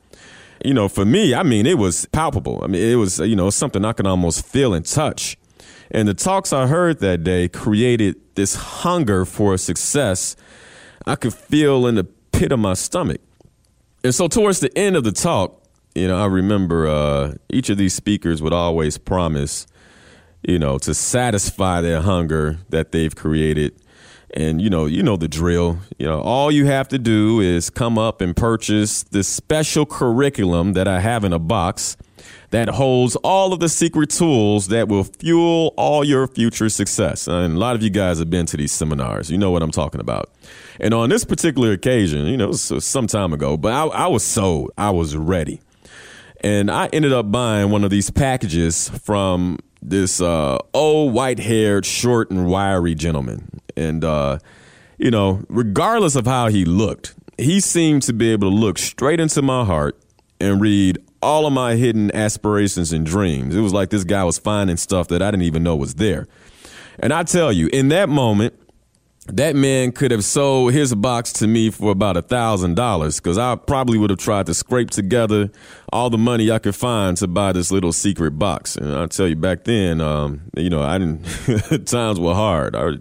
You 0.65 0.73
know, 0.73 0.87
for 0.87 1.05
me, 1.05 1.33
I 1.33 1.43
mean, 1.43 1.65
it 1.65 1.77
was 1.77 2.05
palpable. 2.07 2.61
I 2.63 2.67
mean, 2.67 2.81
it 2.81 2.95
was 2.95 3.19
you 3.19 3.35
know 3.35 3.49
something 3.49 3.85
I 3.85 3.93
can 3.93 4.07
almost 4.07 4.45
feel 4.45 4.73
and 4.73 4.85
touch. 4.85 5.37
And 5.91 6.07
the 6.07 6.13
talks 6.13 6.51
I 6.51 6.67
heard 6.67 6.99
that 6.99 7.23
day 7.23 7.47
created 7.47 8.15
this 8.35 8.55
hunger 8.55 9.23
for 9.25 9.57
success 9.57 10.35
I 11.05 11.15
could 11.15 11.33
feel 11.33 11.87
in 11.87 11.95
the 11.95 12.03
pit 12.03 12.51
of 12.51 12.59
my 12.59 12.73
stomach. 12.73 13.21
And 14.03 14.13
so, 14.13 14.27
towards 14.27 14.59
the 14.59 14.75
end 14.77 14.95
of 14.95 15.03
the 15.03 15.13
talk, 15.13 15.63
you 15.95 16.07
know, 16.07 16.21
I 16.21 16.25
remember 16.25 16.87
uh, 16.87 17.35
each 17.49 17.69
of 17.69 17.77
these 17.77 17.93
speakers 17.93 18.41
would 18.41 18.53
always 18.53 18.97
promise, 18.97 19.65
you 20.43 20.59
know, 20.59 20.77
to 20.79 20.93
satisfy 20.93 21.81
their 21.81 22.01
hunger 22.01 22.59
that 22.69 22.91
they've 22.91 23.15
created. 23.15 23.81
And 24.33 24.61
you 24.61 24.69
know, 24.69 24.85
you 24.85 25.03
know 25.03 25.15
the 25.15 25.27
drill. 25.27 25.79
You 25.97 26.07
know, 26.07 26.21
all 26.21 26.51
you 26.51 26.65
have 26.65 26.87
to 26.89 26.99
do 26.99 27.39
is 27.39 27.69
come 27.69 27.97
up 27.97 28.21
and 28.21 28.35
purchase 28.35 29.03
this 29.03 29.27
special 29.27 29.85
curriculum 29.85 30.73
that 30.73 30.87
I 30.87 30.99
have 30.99 31.23
in 31.23 31.33
a 31.33 31.39
box 31.39 31.97
that 32.49 32.69
holds 32.69 33.15
all 33.17 33.51
of 33.51 33.59
the 33.59 33.69
secret 33.69 34.09
tools 34.09 34.67
that 34.67 34.87
will 34.87 35.03
fuel 35.03 35.73
all 35.77 36.03
your 36.03 36.27
future 36.27 36.69
success. 36.69 37.27
And 37.27 37.55
a 37.55 37.57
lot 37.57 37.75
of 37.75 37.83
you 37.83 37.89
guys 37.89 38.19
have 38.19 38.29
been 38.29 38.45
to 38.47 38.57
these 38.57 38.71
seminars. 38.71 39.29
You 39.29 39.37
know 39.37 39.51
what 39.51 39.61
I'm 39.61 39.71
talking 39.71 39.99
about. 39.99 40.29
And 40.79 40.93
on 40.93 41.09
this 41.09 41.25
particular 41.25 41.71
occasion, 41.71 42.25
you 42.27 42.37
know, 42.37 42.51
some 42.53 43.07
time 43.07 43.33
ago, 43.33 43.57
but 43.57 43.73
I, 43.73 43.85
I 43.85 44.07
was 44.07 44.23
sold. 44.23 44.71
I 44.77 44.91
was 44.91 45.15
ready. 45.15 45.61
And 46.41 46.69
I 46.69 46.87
ended 46.93 47.13
up 47.13 47.31
buying 47.31 47.71
one 47.71 47.83
of 47.83 47.89
these 47.89 48.09
packages 48.11 48.89
from 48.89 49.57
this 49.81 50.21
uh, 50.21 50.57
old 50.73 51.13
white 51.13 51.39
haired, 51.39 51.85
short, 51.85 52.31
and 52.31 52.47
wiry 52.47 52.95
gentleman. 52.95 53.59
And, 53.75 54.03
uh, 54.03 54.39
you 54.97 55.11
know, 55.11 55.43
regardless 55.49 56.15
of 56.15 56.25
how 56.25 56.47
he 56.47 56.65
looked, 56.65 57.15
he 57.37 57.59
seemed 57.59 58.01
to 58.03 58.13
be 58.13 58.31
able 58.31 58.49
to 58.49 58.55
look 58.55 58.77
straight 58.77 59.19
into 59.19 59.41
my 59.41 59.63
heart 59.63 59.97
and 60.39 60.59
read 60.59 60.97
all 61.21 61.45
of 61.45 61.53
my 61.53 61.75
hidden 61.75 62.13
aspirations 62.15 62.93
and 62.93 63.05
dreams. 63.05 63.55
It 63.55 63.61
was 63.61 63.73
like 63.73 63.89
this 63.89 64.03
guy 64.03 64.23
was 64.23 64.37
finding 64.37 64.77
stuff 64.77 65.07
that 65.09 65.21
I 65.21 65.31
didn't 65.31 65.43
even 65.43 65.63
know 65.63 65.75
was 65.75 65.95
there. 65.95 66.27
And 66.99 67.13
I 67.13 67.23
tell 67.23 67.51
you, 67.51 67.67
in 67.67 67.89
that 67.89 68.09
moment, 68.09 68.53
that 69.27 69.55
man 69.55 69.91
could 69.91 70.11
have 70.11 70.23
sold 70.23 70.73
his 70.73 70.95
box 70.95 71.33
to 71.33 71.47
me 71.47 71.69
for 71.69 71.91
about 71.91 72.15
a 72.15 72.21
thousand 72.21 72.75
dollars 72.75 73.19
because 73.19 73.37
I 73.37 73.55
probably 73.55 73.97
would 73.97 74.09
have 74.09 74.19
tried 74.19 74.45
to 74.45 74.53
scrape 74.53 74.89
together 74.89 75.51
all 75.91 76.09
the 76.09 76.17
money 76.17 76.49
I 76.49 76.59
could 76.59 76.75
find 76.75 77.17
to 77.17 77.27
buy 77.27 77.51
this 77.51 77.71
little 77.71 77.91
secret 77.91 78.31
box. 78.31 78.75
And 78.75 78.93
I 78.93 79.05
tell 79.07 79.27
you, 79.27 79.35
back 79.35 79.65
then, 79.65 79.99
um, 80.01 80.43
you 80.55 80.69
know, 80.69 80.81
I 80.81 80.97
didn't. 80.97 81.85
times 81.87 82.19
were 82.19 82.33
hard. 82.33 82.75
I, 82.75 82.93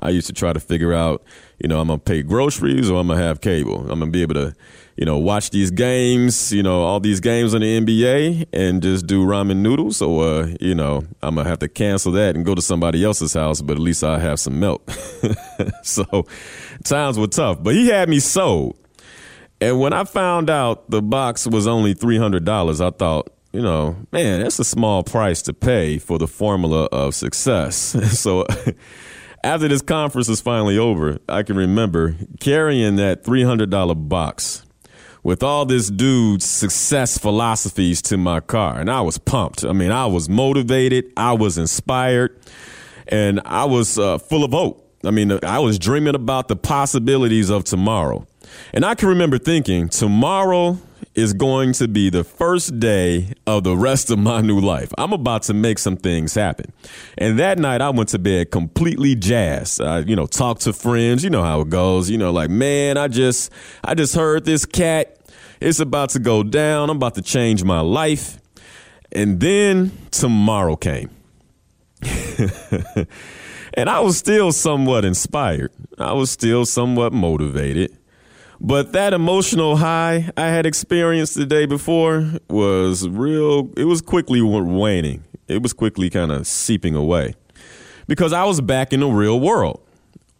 I 0.00 0.10
used 0.10 0.26
to 0.26 0.32
try 0.32 0.52
to 0.52 0.60
figure 0.60 0.92
out, 0.92 1.22
you 1.58 1.68
know, 1.68 1.80
I'm 1.80 1.88
gonna 1.88 1.98
pay 1.98 2.22
groceries 2.22 2.90
or 2.90 3.00
I'm 3.00 3.08
gonna 3.08 3.22
have 3.22 3.40
cable. 3.40 3.80
I'm 3.80 4.00
gonna 4.00 4.08
be 4.08 4.22
able 4.22 4.34
to 4.34 4.54
you 5.00 5.06
know, 5.06 5.16
watch 5.16 5.48
these 5.48 5.70
games, 5.70 6.52
you 6.52 6.62
know, 6.62 6.82
all 6.82 7.00
these 7.00 7.20
games 7.20 7.54
on 7.54 7.62
the 7.62 7.80
NBA 7.80 8.48
and 8.52 8.82
just 8.82 9.06
do 9.06 9.24
ramen 9.24 9.56
noodles, 9.56 10.02
or 10.02 10.42
uh, 10.42 10.48
you 10.60 10.74
know, 10.74 11.02
I'm 11.22 11.36
gonna 11.36 11.48
have 11.48 11.60
to 11.60 11.68
cancel 11.68 12.12
that 12.12 12.36
and 12.36 12.44
go 12.44 12.54
to 12.54 12.60
somebody 12.60 13.02
else's 13.02 13.32
house, 13.32 13.62
but 13.62 13.78
at 13.78 13.78
least 13.78 14.04
I 14.04 14.18
have 14.18 14.38
some 14.38 14.60
milk. 14.60 14.90
so 15.82 16.26
times 16.84 17.18
were 17.18 17.28
tough, 17.28 17.62
but 17.62 17.74
he 17.74 17.88
had 17.88 18.10
me 18.10 18.20
sold. 18.20 18.76
And 19.58 19.80
when 19.80 19.94
I 19.94 20.04
found 20.04 20.50
out 20.50 20.90
the 20.90 21.00
box 21.00 21.46
was 21.46 21.66
only 21.66 21.94
three 21.94 22.18
hundred 22.18 22.44
dollars, 22.44 22.82
I 22.82 22.90
thought, 22.90 23.32
you 23.54 23.62
know, 23.62 23.96
man, 24.12 24.42
that's 24.42 24.58
a 24.58 24.64
small 24.64 25.02
price 25.02 25.40
to 25.42 25.54
pay 25.54 25.96
for 25.96 26.18
the 26.18 26.28
formula 26.28 26.84
of 26.92 27.14
success. 27.14 27.74
so. 28.20 28.46
After 29.42 29.68
this 29.68 29.80
conference 29.80 30.28
was 30.28 30.42
finally 30.42 30.76
over, 30.76 31.16
I 31.26 31.44
can 31.44 31.56
remember 31.56 32.14
carrying 32.40 32.96
that 32.96 33.24
$300 33.24 34.06
box 34.06 34.66
with 35.22 35.42
all 35.42 35.64
this 35.64 35.90
dude's 35.90 36.44
success 36.44 37.18
philosophies 37.18 38.00
to 38.02 38.16
my 38.16 38.40
car. 38.40 38.78
And 38.78 38.90
I 38.90 39.00
was 39.00 39.18
pumped. 39.18 39.64
I 39.64 39.72
mean, 39.72 39.90
I 39.90 40.06
was 40.06 40.28
motivated, 40.28 41.12
I 41.16 41.32
was 41.32 41.58
inspired, 41.58 42.38
and 43.06 43.40
I 43.44 43.64
was 43.64 43.98
uh, 43.98 44.18
full 44.18 44.44
of 44.44 44.52
hope. 44.52 44.86
I 45.04 45.10
mean, 45.10 45.38
I 45.42 45.58
was 45.58 45.78
dreaming 45.78 46.14
about 46.14 46.48
the 46.48 46.56
possibilities 46.56 47.50
of 47.50 47.64
tomorrow. 47.64 48.26
And 48.72 48.84
I 48.84 48.94
can 48.94 49.08
remember 49.08 49.38
thinking, 49.38 49.88
tomorrow 49.88 50.78
is 51.14 51.32
going 51.32 51.72
to 51.72 51.88
be 51.88 52.08
the 52.08 52.22
first 52.22 52.78
day 52.78 53.32
of 53.46 53.64
the 53.64 53.76
rest 53.76 54.10
of 54.10 54.18
my 54.18 54.40
new 54.40 54.60
life. 54.60 54.92
I'm 54.96 55.12
about 55.12 55.42
to 55.44 55.54
make 55.54 55.78
some 55.78 55.96
things 55.96 56.34
happen. 56.34 56.72
And 57.18 57.38
that 57.38 57.58
night 57.58 57.80
I 57.80 57.90
went 57.90 58.10
to 58.10 58.18
bed 58.18 58.50
completely 58.50 59.14
jazzed. 59.14 59.80
I, 59.80 60.00
you 60.00 60.14
know, 60.14 60.26
talked 60.26 60.62
to 60.62 60.72
friends, 60.72 61.24
you 61.24 61.30
know 61.30 61.42
how 61.42 61.62
it 61.62 61.68
goes. 61.68 62.08
You 62.08 62.18
know, 62.18 62.30
like, 62.30 62.50
man, 62.50 62.96
I 62.96 63.08
just 63.08 63.52
I 63.82 63.94
just 63.94 64.14
heard 64.14 64.44
this 64.44 64.64
cat. 64.64 65.16
It's 65.60 65.80
about 65.80 66.10
to 66.10 66.18
go 66.18 66.42
down. 66.42 66.90
I'm 66.90 66.96
about 66.96 67.16
to 67.16 67.22
change 67.22 67.64
my 67.64 67.80
life. 67.80 68.38
And 69.12 69.40
then 69.40 69.90
tomorrow 70.10 70.76
came. 70.76 71.10
and 73.74 73.90
I 73.90 74.00
was 74.00 74.16
still 74.16 74.52
somewhat 74.52 75.04
inspired. 75.04 75.72
I 75.98 76.12
was 76.12 76.30
still 76.30 76.64
somewhat 76.64 77.12
motivated. 77.12 77.96
But 78.60 78.92
that 78.92 79.14
emotional 79.14 79.76
high 79.76 80.30
I 80.36 80.48
had 80.48 80.66
experienced 80.66 81.34
the 81.34 81.46
day 81.46 81.64
before 81.64 82.30
was 82.48 83.08
real, 83.08 83.70
it 83.76 83.84
was 83.84 84.02
quickly 84.02 84.42
waning. 84.42 85.24
It 85.48 85.62
was 85.62 85.72
quickly 85.72 86.10
kind 86.10 86.30
of 86.30 86.46
seeping 86.46 86.94
away 86.94 87.34
because 88.06 88.32
I 88.32 88.44
was 88.44 88.60
back 88.60 88.92
in 88.92 89.00
the 89.00 89.08
real 89.08 89.40
world 89.40 89.80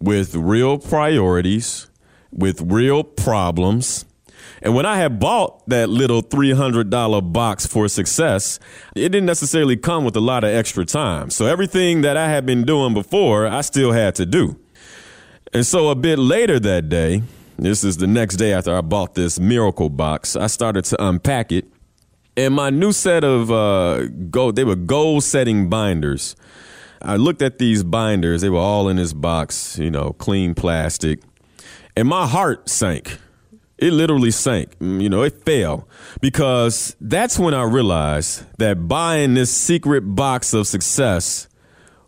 with 0.00 0.34
real 0.34 0.78
priorities, 0.78 1.88
with 2.30 2.60
real 2.60 3.02
problems. 3.02 4.04
And 4.62 4.74
when 4.74 4.84
I 4.84 4.98
had 4.98 5.18
bought 5.18 5.66
that 5.68 5.88
little 5.88 6.22
$300 6.22 7.32
box 7.32 7.66
for 7.66 7.88
success, 7.88 8.58
it 8.94 9.08
didn't 9.08 9.26
necessarily 9.26 9.76
come 9.76 10.04
with 10.04 10.14
a 10.14 10.20
lot 10.20 10.44
of 10.44 10.50
extra 10.50 10.84
time. 10.84 11.30
So 11.30 11.46
everything 11.46 12.02
that 12.02 12.16
I 12.16 12.28
had 12.28 12.44
been 12.44 12.64
doing 12.64 12.92
before, 12.92 13.46
I 13.46 13.62
still 13.62 13.92
had 13.92 14.14
to 14.16 14.26
do. 14.26 14.60
And 15.52 15.66
so 15.66 15.88
a 15.88 15.94
bit 15.94 16.18
later 16.18 16.60
that 16.60 16.88
day, 16.88 17.22
this 17.64 17.84
is 17.84 17.98
the 17.98 18.06
next 18.06 18.36
day 18.36 18.52
after 18.52 18.74
I 18.74 18.80
bought 18.80 19.14
this 19.14 19.38
miracle 19.38 19.90
box. 19.90 20.36
I 20.36 20.46
started 20.46 20.84
to 20.86 21.04
unpack 21.04 21.52
it, 21.52 21.66
and 22.36 22.54
my 22.54 22.70
new 22.70 22.92
set 22.92 23.22
of 23.24 23.50
uh, 23.50 24.06
gold, 24.30 24.56
they 24.56 24.64
were 24.64 24.76
goal 24.76 25.20
setting 25.20 25.68
binders. 25.68 26.36
I 27.02 27.16
looked 27.16 27.42
at 27.42 27.58
these 27.58 27.82
binders, 27.82 28.42
they 28.42 28.50
were 28.50 28.58
all 28.58 28.88
in 28.88 28.96
this 28.96 29.12
box, 29.12 29.78
you 29.78 29.90
know, 29.90 30.12
clean 30.14 30.54
plastic, 30.54 31.20
and 31.96 32.08
my 32.08 32.26
heart 32.26 32.68
sank. 32.68 33.18
It 33.78 33.94
literally 33.94 34.30
sank. 34.30 34.78
Mm, 34.78 35.02
you 35.02 35.08
know, 35.08 35.22
it 35.22 35.42
fell 35.44 35.88
because 36.20 36.94
that's 37.00 37.38
when 37.38 37.54
I 37.54 37.62
realized 37.62 38.44
that 38.58 38.86
buying 38.88 39.32
this 39.34 39.50
secret 39.50 40.02
box 40.02 40.52
of 40.52 40.66
success 40.66 41.48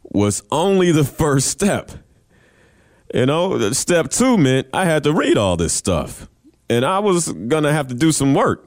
was 0.02 0.42
only 0.50 0.92
the 0.92 1.04
first 1.04 1.48
step. 1.48 1.90
You 3.12 3.26
know, 3.26 3.72
step 3.72 4.08
two 4.08 4.38
meant 4.38 4.68
I 4.72 4.84
had 4.84 5.02
to 5.04 5.12
read 5.12 5.36
all 5.36 5.56
this 5.56 5.72
stuff. 5.72 6.28
And 6.70 6.84
I 6.84 7.00
was 7.00 7.30
going 7.30 7.64
to 7.64 7.72
have 7.72 7.88
to 7.88 7.94
do 7.94 8.12
some 8.12 8.34
work. 8.34 8.66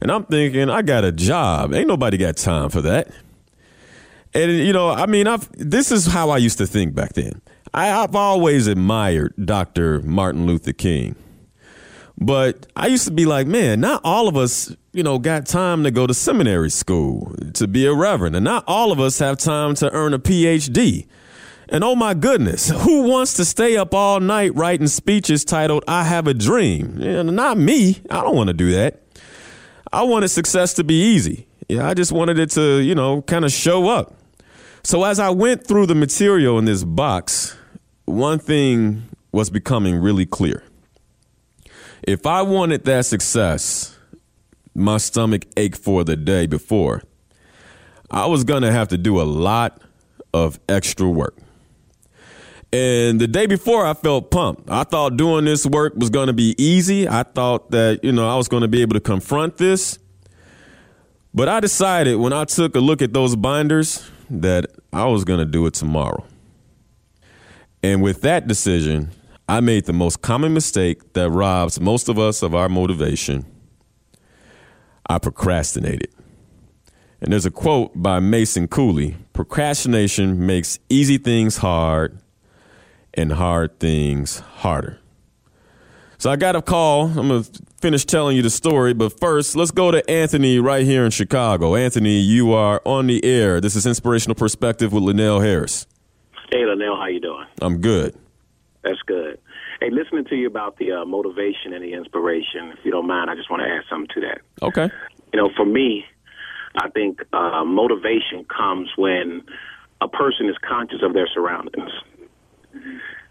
And 0.00 0.12
I'm 0.12 0.24
thinking, 0.24 0.70
I 0.70 0.82
got 0.82 1.04
a 1.04 1.10
job. 1.10 1.74
Ain't 1.74 1.88
nobody 1.88 2.16
got 2.16 2.36
time 2.36 2.68
for 2.68 2.82
that. 2.82 3.08
And, 4.34 4.52
you 4.52 4.72
know, 4.72 4.90
I 4.90 5.06
mean, 5.06 5.26
I've, 5.26 5.48
this 5.52 5.90
is 5.90 6.06
how 6.06 6.30
I 6.30 6.38
used 6.38 6.58
to 6.58 6.66
think 6.66 6.94
back 6.94 7.14
then. 7.14 7.40
I, 7.72 7.90
I've 7.90 8.14
always 8.14 8.66
admired 8.66 9.34
Dr. 9.42 10.00
Martin 10.02 10.46
Luther 10.46 10.72
King. 10.72 11.16
But 12.16 12.66
I 12.76 12.86
used 12.86 13.06
to 13.06 13.12
be 13.12 13.26
like, 13.26 13.48
man, 13.48 13.80
not 13.80 14.00
all 14.04 14.28
of 14.28 14.36
us, 14.36 14.74
you 14.92 15.02
know, 15.02 15.18
got 15.18 15.46
time 15.46 15.82
to 15.82 15.90
go 15.90 16.06
to 16.06 16.14
seminary 16.14 16.70
school 16.70 17.34
to 17.54 17.66
be 17.66 17.86
a 17.86 17.94
reverend. 17.94 18.36
And 18.36 18.44
not 18.44 18.62
all 18.68 18.92
of 18.92 19.00
us 19.00 19.18
have 19.18 19.38
time 19.38 19.74
to 19.76 19.90
earn 19.92 20.14
a 20.14 20.20
PhD. 20.20 21.06
And 21.68 21.82
oh 21.82 21.94
my 21.96 22.14
goodness, 22.14 22.68
who 22.68 23.08
wants 23.08 23.34
to 23.34 23.44
stay 23.44 23.76
up 23.76 23.94
all 23.94 24.20
night 24.20 24.54
writing 24.54 24.86
speeches 24.86 25.44
titled, 25.44 25.84
I 25.88 26.04
Have 26.04 26.26
a 26.26 26.34
Dream? 26.34 26.98
Yeah, 26.98 27.22
not 27.22 27.56
me. 27.56 28.00
I 28.10 28.22
don't 28.22 28.36
want 28.36 28.48
to 28.48 28.54
do 28.54 28.72
that. 28.72 29.02
I 29.92 30.02
wanted 30.02 30.28
success 30.28 30.74
to 30.74 30.84
be 30.84 30.94
easy. 30.94 31.46
Yeah, 31.68 31.88
I 31.88 31.94
just 31.94 32.12
wanted 32.12 32.38
it 32.38 32.50
to, 32.50 32.80
you 32.80 32.94
know, 32.94 33.22
kind 33.22 33.44
of 33.44 33.52
show 33.52 33.88
up. 33.88 34.14
So 34.82 35.04
as 35.04 35.18
I 35.18 35.30
went 35.30 35.66
through 35.66 35.86
the 35.86 35.94
material 35.94 36.58
in 36.58 36.66
this 36.66 36.84
box, 36.84 37.56
one 38.04 38.38
thing 38.38 39.04
was 39.32 39.48
becoming 39.48 39.96
really 39.96 40.26
clear. 40.26 40.62
If 42.02 42.26
I 42.26 42.42
wanted 42.42 42.84
that 42.84 43.06
success, 43.06 43.96
my 44.74 44.98
stomach 44.98 45.46
ached 45.56 45.82
for 45.82 46.04
the 46.04 46.16
day 46.16 46.46
before, 46.46 47.02
I 48.10 48.26
was 48.26 48.44
going 48.44 48.62
to 48.62 48.70
have 48.70 48.88
to 48.88 48.98
do 48.98 49.20
a 49.20 49.24
lot 49.24 49.80
of 50.34 50.60
extra 50.68 51.08
work. 51.08 51.38
And 52.74 53.20
the 53.20 53.28
day 53.28 53.46
before, 53.46 53.86
I 53.86 53.94
felt 53.94 54.32
pumped. 54.32 54.68
I 54.68 54.82
thought 54.82 55.16
doing 55.16 55.44
this 55.44 55.64
work 55.64 55.94
was 55.94 56.10
going 56.10 56.26
to 56.26 56.32
be 56.32 56.56
easy. 56.58 57.08
I 57.08 57.22
thought 57.22 57.70
that, 57.70 58.00
you 58.02 58.10
know, 58.10 58.28
I 58.28 58.34
was 58.34 58.48
going 58.48 58.62
to 58.62 58.68
be 58.68 58.82
able 58.82 58.94
to 58.94 59.00
confront 59.00 59.58
this. 59.58 60.00
But 61.32 61.48
I 61.48 61.60
decided 61.60 62.16
when 62.16 62.32
I 62.32 62.44
took 62.46 62.74
a 62.74 62.80
look 62.80 63.00
at 63.00 63.12
those 63.12 63.36
binders 63.36 64.10
that 64.28 64.66
I 64.92 65.04
was 65.04 65.22
going 65.22 65.38
to 65.38 65.44
do 65.44 65.66
it 65.66 65.74
tomorrow. 65.74 66.26
And 67.84 68.02
with 68.02 68.22
that 68.22 68.48
decision, 68.48 69.12
I 69.48 69.60
made 69.60 69.84
the 69.84 69.92
most 69.92 70.20
common 70.20 70.52
mistake 70.52 71.12
that 71.12 71.30
robs 71.30 71.78
most 71.78 72.08
of 72.08 72.18
us 72.18 72.42
of 72.42 72.56
our 72.56 72.68
motivation. 72.68 73.46
I 75.08 75.20
procrastinated. 75.20 76.12
And 77.20 77.32
there's 77.32 77.46
a 77.46 77.52
quote 77.52 77.92
by 77.94 78.18
Mason 78.18 78.66
Cooley 78.66 79.16
Procrastination 79.32 80.44
makes 80.44 80.80
easy 80.88 81.18
things 81.18 81.58
hard 81.58 82.18
and 83.14 83.32
hard 83.32 83.78
things 83.80 84.38
harder. 84.38 84.98
So 86.18 86.30
I 86.30 86.36
got 86.36 86.56
a 86.56 86.62
call. 86.62 87.08
I'm 87.08 87.28
going 87.28 87.44
to 87.44 87.50
finish 87.80 88.04
telling 88.04 88.36
you 88.36 88.42
the 88.42 88.50
story, 88.50 88.94
but 88.94 89.18
first, 89.20 89.56
let's 89.56 89.70
go 89.70 89.90
to 89.90 90.08
Anthony 90.10 90.58
right 90.58 90.84
here 90.84 91.04
in 91.04 91.10
Chicago. 91.10 91.74
Anthony, 91.74 92.18
you 92.18 92.52
are 92.52 92.80
on 92.84 93.06
the 93.08 93.22
air. 93.24 93.60
This 93.60 93.76
is 93.76 93.84
Inspirational 93.84 94.34
Perspective 94.34 94.92
with 94.92 95.02
Linnell 95.02 95.40
Harris. 95.40 95.86
Hey, 96.50 96.64
Linnell, 96.64 96.96
how 96.96 97.08
you 97.08 97.20
doing? 97.20 97.46
I'm 97.60 97.80
good. 97.80 98.16
That's 98.82 99.02
good. 99.06 99.38
Hey, 99.80 99.90
listening 99.90 100.24
to 100.26 100.36
you 100.36 100.46
about 100.46 100.78
the 100.78 100.92
uh, 100.92 101.04
motivation 101.04 101.74
and 101.74 101.82
the 101.82 101.92
inspiration, 101.92 102.72
if 102.72 102.78
you 102.84 102.90
don't 102.90 103.06
mind, 103.06 103.28
I 103.28 103.34
just 103.34 103.50
want 103.50 103.62
to 103.62 103.68
add 103.68 103.82
something 103.90 104.08
to 104.14 104.20
that. 104.22 104.40
Okay. 104.62 104.88
You 105.32 105.40
know, 105.40 105.50
for 105.56 105.66
me, 105.66 106.04
I 106.76 106.88
think 106.90 107.20
uh, 107.32 107.64
motivation 107.64 108.44
comes 108.44 108.88
when 108.96 109.42
a 110.00 110.08
person 110.08 110.48
is 110.48 110.56
conscious 110.66 111.00
of 111.02 111.12
their 111.12 111.28
surroundings 111.34 111.90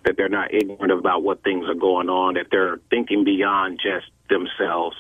that 0.06 0.18
they're 0.18 0.30
not 0.30 0.54
ignorant 0.54 0.92
about 0.92 1.24
what 1.24 1.44
things 1.44 1.66
are 1.68 1.76
going 1.76 2.10
on, 2.10 2.36
that 2.36 2.48
they're 2.52 2.80
thinking 2.90 3.24
beyond 3.24 3.80
just 3.82 4.08
themselves. 4.30 4.96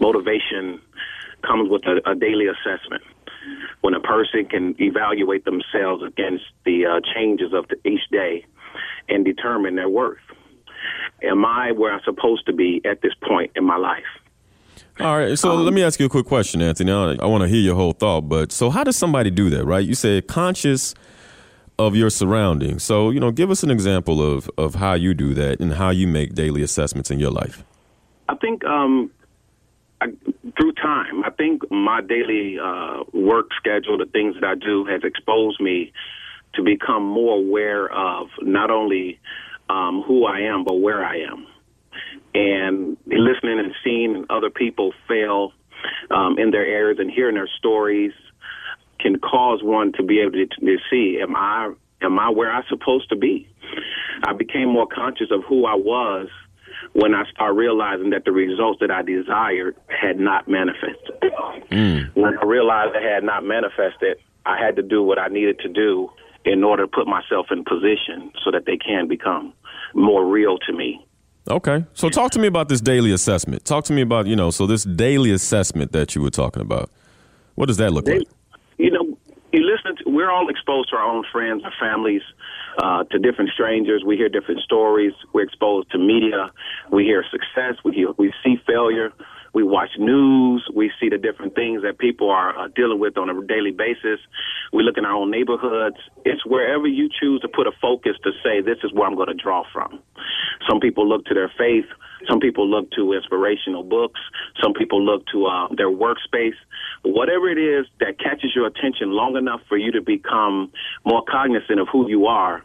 Motivation 0.00 0.80
comes 1.46 1.70
with 1.70 1.82
a, 1.86 2.10
a 2.10 2.14
daily 2.14 2.46
assessment. 2.46 3.02
When 3.80 3.94
a 3.94 4.00
person 4.00 4.46
can 4.46 4.76
evaluate 4.80 5.44
themselves 5.44 6.04
against 6.04 6.44
the 6.64 6.86
uh, 6.86 7.00
changes 7.14 7.52
of 7.52 7.66
the, 7.68 7.76
each 7.88 8.08
day 8.12 8.46
and 9.08 9.24
determine 9.24 9.74
their 9.74 9.88
worth. 9.88 10.20
Am 11.22 11.44
I 11.44 11.72
where 11.72 11.92
I'm 11.92 12.00
supposed 12.04 12.46
to 12.46 12.52
be 12.52 12.80
at 12.84 13.02
this 13.02 13.12
point 13.22 13.52
in 13.56 13.64
my 13.64 13.76
life? 13.76 14.04
All 15.00 15.16
right, 15.16 15.38
so 15.38 15.52
um, 15.52 15.64
let 15.64 15.72
me 15.72 15.82
ask 15.82 15.98
you 15.98 16.06
a 16.06 16.08
quick 16.08 16.26
question, 16.26 16.60
Anthony. 16.62 16.92
I, 16.92 17.16
I 17.20 17.26
want 17.26 17.42
to 17.42 17.48
hear 17.48 17.60
your 17.60 17.74
whole 17.74 17.92
thought, 17.92 18.22
but 18.22 18.52
so 18.52 18.70
how 18.70 18.84
does 18.84 18.96
somebody 18.96 19.30
do 19.30 19.50
that, 19.50 19.64
right? 19.64 19.84
You 19.84 19.94
said 19.94 20.28
conscious 20.28 20.94
of 21.78 21.96
your 21.96 22.10
surroundings. 22.10 22.82
So, 22.82 23.10
you 23.10 23.20
know, 23.20 23.30
give 23.30 23.50
us 23.50 23.62
an 23.62 23.70
example 23.70 24.22
of, 24.22 24.50
of 24.56 24.76
how 24.76 24.94
you 24.94 25.14
do 25.14 25.34
that 25.34 25.60
and 25.60 25.74
how 25.74 25.90
you 25.90 26.06
make 26.06 26.34
daily 26.34 26.62
assessments 26.62 27.10
in 27.10 27.18
your 27.18 27.30
life. 27.30 27.64
I 28.28 28.34
think 28.36 28.64
um, 28.64 29.10
I, 30.00 30.06
through 30.56 30.72
time, 30.72 31.24
I 31.24 31.30
think 31.30 31.70
my 31.70 32.00
daily 32.00 32.58
uh, 32.58 33.04
work 33.12 33.50
schedule, 33.56 33.98
the 33.98 34.06
things 34.06 34.34
that 34.40 34.44
I 34.44 34.54
do, 34.54 34.84
has 34.86 35.02
exposed 35.04 35.60
me 35.60 35.92
to 36.54 36.62
become 36.62 37.04
more 37.04 37.36
aware 37.36 37.90
of 37.90 38.28
not 38.40 38.70
only 38.70 39.18
um, 39.68 40.02
who 40.06 40.26
I 40.26 40.40
am, 40.40 40.64
but 40.64 40.74
where 40.74 41.04
I 41.04 41.20
am. 41.20 41.46
And 42.34 42.96
listening 43.06 43.58
and 43.58 43.74
seeing 43.84 44.26
other 44.30 44.50
people 44.50 44.92
fail 45.08 45.52
um, 46.10 46.38
in 46.38 46.50
their 46.50 46.64
areas 46.64 46.98
and 46.98 47.10
hearing 47.10 47.34
their 47.34 47.48
stories 47.58 48.12
can 49.02 49.18
cause 49.18 49.62
one 49.62 49.92
to 49.92 50.02
be 50.02 50.20
able 50.20 50.32
to, 50.32 50.46
to 50.46 50.76
see 50.90 51.18
am 51.20 51.36
I 51.36 51.72
am 52.00 52.18
I 52.18 52.30
where 52.30 52.50
I'm 52.50 52.64
supposed 52.68 53.08
to 53.10 53.16
be? 53.16 53.48
I 54.24 54.32
became 54.32 54.68
more 54.68 54.86
conscious 54.86 55.28
of 55.30 55.42
who 55.44 55.66
I 55.66 55.74
was 55.74 56.28
when 56.92 57.14
I 57.14 57.24
started 57.30 57.54
realizing 57.54 58.10
that 58.10 58.24
the 58.24 58.32
results 58.32 58.80
that 58.80 58.90
I 58.90 59.02
desired 59.02 59.76
had 59.88 60.18
not 60.18 60.48
manifested. 60.48 61.20
Mm. 61.70 62.14
When 62.14 62.38
I 62.38 62.44
realized 62.44 62.94
it 62.94 63.02
had 63.02 63.24
not 63.24 63.44
manifested, 63.44 64.18
I 64.44 64.58
had 64.58 64.76
to 64.76 64.82
do 64.82 65.02
what 65.02 65.18
I 65.18 65.28
needed 65.28 65.58
to 65.60 65.68
do 65.68 66.10
in 66.44 66.64
order 66.64 66.84
to 66.84 66.88
put 66.88 67.06
myself 67.06 67.46
in 67.50 67.64
position 67.64 68.32
so 68.44 68.50
that 68.50 68.66
they 68.66 68.76
can 68.76 69.08
become 69.08 69.52
more 69.94 70.26
real 70.26 70.58
to 70.58 70.72
me. 70.72 71.06
Okay. 71.48 71.84
So 71.94 72.08
talk 72.08 72.30
to 72.32 72.38
me 72.38 72.46
about 72.46 72.68
this 72.68 72.80
daily 72.80 73.12
assessment. 73.12 73.64
Talk 73.64 73.84
to 73.84 73.92
me 73.92 74.02
about, 74.02 74.26
you 74.26 74.36
know, 74.36 74.50
so 74.50 74.66
this 74.66 74.84
daily 74.84 75.32
assessment 75.32 75.92
that 75.92 76.14
you 76.14 76.22
were 76.22 76.30
talking 76.30 76.62
about. 76.62 76.90
What 77.54 77.66
does 77.66 77.76
that 77.78 77.92
look 77.92 78.06
like? 78.06 78.28
You 78.78 78.90
know, 78.90 79.18
you 79.52 79.60
listen 79.64 79.96
to, 79.96 80.01
we're 80.12 80.30
all 80.30 80.48
exposed 80.48 80.90
to 80.90 80.96
our 80.96 81.04
own 81.04 81.24
friends, 81.32 81.62
our 81.64 81.72
families, 81.80 82.22
uh, 82.78 83.04
to 83.04 83.18
different 83.18 83.50
strangers. 83.50 84.02
We 84.06 84.16
hear 84.16 84.28
different 84.28 84.60
stories. 84.60 85.12
We're 85.32 85.44
exposed 85.44 85.90
to 85.92 85.98
media. 85.98 86.52
We 86.90 87.04
hear 87.04 87.24
success. 87.30 87.82
We 87.84 87.92
hear, 87.94 88.08
we 88.18 88.32
see 88.44 88.56
failure. 88.66 89.12
We 89.54 89.62
watch 89.62 89.90
news. 89.98 90.66
We 90.74 90.90
see 91.00 91.08
the 91.08 91.18
different 91.18 91.54
things 91.54 91.82
that 91.82 91.98
people 91.98 92.30
are 92.30 92.58
uh, 92.58 92.68
dealing 92.74 92.98
with 92.98 93.18
on 93.18 93.28
a 93.28 93.46
daily 93.46 93.70
basis. 93.70 94.18
We 94.72 94.82
look 94.82 94.96
in 94.96 95.04
our 95.04 95.12
own 95.12 95.30
neighborhoods. 95.30 95.96
It's 96.24 96.44
wherever 96.46 96.86
you 96.86 97.08
choose 97.20 97.40
to 97.42 97.48
put 97.48 97.66
a 97.66 97.72
focus 97.80 98.16
to 98.24 98.30
say, 98.42 98.62
this 98.62 98.78
is 98.82 98.92
where 98.92 99.06
I'm 99.06 99.16
going 99.16 99.28
to 99.28 99.42
draw 99.42 99.64
from. 99.72 100.00
Some 100.68 100.80
people 100.80 101.06
look 101.08 101.24
to 101.26 101.34
their 101.34 101.52
faith. 101.58 101.86
Some 102.28 102.40
people 102.40 102.68
look 102.68 102.90
to 102.92 103.12
inspirational 103.12 103.82
books. 103.82 104.20
Some 104.62 104.72
people 104.74 105.04
look 105.04 105.24
to 105.32 105.46
uh, 105.46 105.68
their 105.76 105.90
workspace. 105.90 106.54
Whatever 107.02 107.48
it 107.48 107.58
is 107.58 107.86
that 108.00 108.18
catches 108.18 108.52
your 108.54 108.66
attention 108.66 109.10
long 109.10 109.36
enough 109.36 109.60
for 109.68 109.76
you 109.76 109.92
to 109.92 110.00
become 110.00 110.72
more 111.04 111.22
cognizant 111.30 111.80
of 111.80 111.88
who 111.90 112.08
you 112.08 112.26
are, 112.26 112.64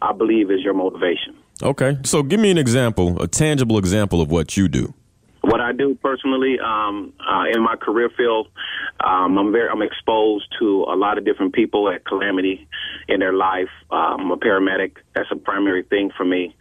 I 0.00 0.12
believe 0.12 0.50
is 0.50 0.60
your 0.62 0.74
motivation. 0.74 1.36
Okay. 1.62 1.98
So 2.04 2.22
give 2.22 2.40
me 2.40 2.50
an 2.50 2.58
example, 2.58 3.22
a 3.22 3.28
tangible 3.28 3.78
example 3.78 4.20
of 4.20 4.30
what 4.30 4.56
you 4.56 4.68
do. 4.68 4.94
What 5.44 5.60
I 5.60 5.72
do 5.72 5.94
personally 5.94 6.58
um, 6.58 7.12
uh, 7.20 7.44
in 7.54 7.62
my 7.62 7.76
career 7.76 8.10
field, 8.16 8.48
um, 9.00 9.36
I'm 9.36 9.52
very 9.52 9.68
I'm 9.68 9.82
exposed 9.82 10.46
to 10.58 10.84
a 10.84 10.96
lot 10.96 11.18
of 11.18 11.26
different 11.26 11.52
people 11.52 11.90
at 11.90 12.06
calamity 12.06 12.66
in 13.08 13.20
their 13.20 13.34
life. 13.34 13.68
Um, 13.90 14.20
I'm 14.20 14.30
a 14.30 14.38
paramedic. 14.38 14.96
That's 15.14 15.28
a 15.30 15.36
primary 15.36 15.82
thing 15.82 16.10
for 16.16 16.24
me. 16.24 16.56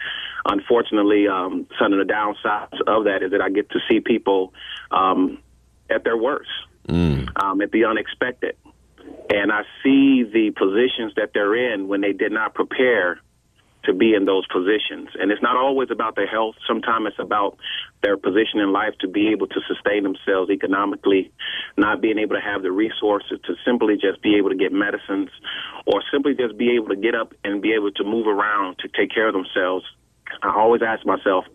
Unfortunately, 0.46 1.30
um, 1.30 1.65
some 1.80 1.93
of 1.93 2.06
the 2.06 2.13
downsides 2.13 2.78
of 2.86 3.06
that 3.06 3.24
is 3.24 3.32
that 3.32 3.41
I 3.41 3.50
get 3.50 3.69
to 3.69 3.80
see 3.89 4.02
people 4.02 4.54
um, 4.91 5.39
at 5.89 6.04
their 6.04 6.17
worst, 6.17 6.50
mm. 6.89 7.30
um, 7.41 7.62
at 7.62 7.72
the 7.72 7.86
unexpected, 7.86 8.58
and 9.30 9.50
I 9.50 9.62
see 9.82 10.24
the 10.24 10.52
positions 10.58 11.13
that 11.15 11.32
they're 11.34 11.74
in 11.74 11.88
when 11.88 12.02
they 12.02 12.12
did 12.12 12.34
not 12.34 12.54
prepare 12.54 13.22
to 13.86 13.93
be 13.93 14.13
in 14.13 14.26
those 14.26 14.46
positions. 14.48 15.10
And 15.19 15.32
it's 15.32 15.41
not 15.41 15.58
always 15.58 15.89
about 15.91 16.15
their 16.15 16.28
health. 16.28 16.56
Sometimes 16.67 17.08
it's 17.08 17.19
about 17.19 17.58
their 18.02 18.17
position 18.17 18.60
in 18.60 18.72
life 18.72 18.93
to 19.02 19.08
be 19.08 19.30
able 19.30 19.48
to 19.48 19.60
sustain 19.67 20.04
themselves 20.04 20.50
economically, 20.50 21.32
not 21.78 22.02
being 22.02 22.17
able 22.17 22.36
to 22.36 22.41
have 22.41 22.63
the 22.63 22.72
resources 22.72 23.39
to 23.46 23.56
simply 23.65 23.96
just 23.96 24.22
be 24.22 24.36
able 24.38 24.50
to 24.50 24.56
get 24.56 24.72
medicines 24.72 25.30
or 25.86 26.02
simply 26.12 26.34
just 26.34 26.58
be 26.58 26.76
able 26.76 26.89
to 26.89 26.96
get 26.96 27.15
up 27.15 27.34
and 27.43 27.62
be 27.62 27.74
able 27.74 27.91
to 27.91 28.04
move 28.04 28.28
around 28.28 28.78
to 28.80 28.88
take 28.88 29.12
care 29.12 29.28
of 29.28 29.34
themselves. 29.34 29.86
I 30.41 30.54
always 30.56 30.82
ask 30.82 31.06
myself, 31.06 31.46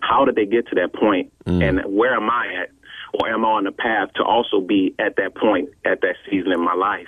how 0.00 0.24
did 0.24 0.34
they 0.34 0.46
get 0.46 0.68
to 0.68 0.74
that 0.76 0.92
point 0.92 1.32
mm. 1.44 1.62
and 1.62 1.80
where 1.94 2.14
am 2.14 2.28
I 2.28 2.62
at? 2.62 2.70
Or 3.14 3.28
am 3.30 3.46
I 3.46 3.48
on 3.48 3.64
the 3.64 3.72
path 3.72 4.12
to 4.16 4.24
also 4.24 4.60
be 4.60 4.94
at 4.98 5.16
that 5.16 5.34
point 5.34 5.70
at 5.86 6.02
that 6.02 6.16
season 6.28 6.52
in 6.52 6.60
my 6.60 6.74
life? 6.74 7.06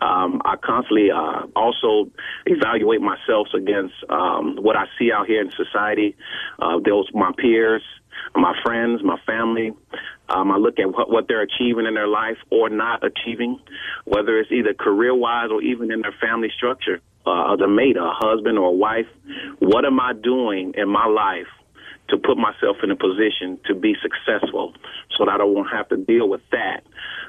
Um, 0.00 0.42
I 0.44 0.56
constantly 0.56 1.10
uh, 1.10 1.46
also 1.54 2.10
evaluate 2.44 3.00
myself 3.00 3.48
against 3.54 3.94
um, 4.10 4.56
what 4.56 4.76
I 4.76 4.84
see 4.98 5.10
out 5.10 5.26
here 5.26 5.40
in 5.40 5.50
society. 5.52 6.16
Uh, 6.58 6.78
those 6.84 7.08
my 7.14 7.32
peers, 7.36 7.82
my 8.34 8.54
friends, 8.62 9.02
my 9.02 9.18
family. 9.26 9.72
Um, 10.28 10.50
I 10.50 10.56
look 10.56 10.78
at 10.78 10.90
what, 10.90 11.10
what 11.10 11.28
they're 11.28 11.42
achieving 11.42 11.86
in 11.86 11.94
their 11.94 12.08
life 12.08 12.36
or 12.50 12.68
not 12.68 13.04
achieving, 13.04 13.58
whether 14.04 14.38
it's 14.38 14.52
either 14.52 14.74
career 14.74 15.14
wise 15.14 15.48
or 15.50 15.62
even 15.62 15.92
in 15.92 16.02
their 16.02 16.14
family 16.20 16.50
structure. 16.56 17.00
Uh, 17.26 17.54
as 17.54 17.60
a 17.60 17.66
mate, 17.66 17.96
a 17.96 18.12
husband, 18.12 18.56
or 18.56 18.68
a 18.68 18.72
wife, 18.72 19.06
what 19.58 19.84
am 19.84 19.98
I 19.98 20.12
doing 20.12 20.74
in 20.76 20.88
my 20.88 21.06
life 21.06 21.48
to 22.08 22.18
put 22.18 22.36
myself 22.38 22.76
in 22.84 22.90
a 22.92 22.96
position 22.96 23.58
to 23.66 23.74
be 23.74 23.96
successful 24.00 24.74
so 25.16 25.24
that 25.24 25.40
I 25.40 25.44
won't 25.44 25.68
have 25.72 25.88
to 25.88 25.96
deal 25.96 26.28
with 26.28 26.42
that 26.52 26.84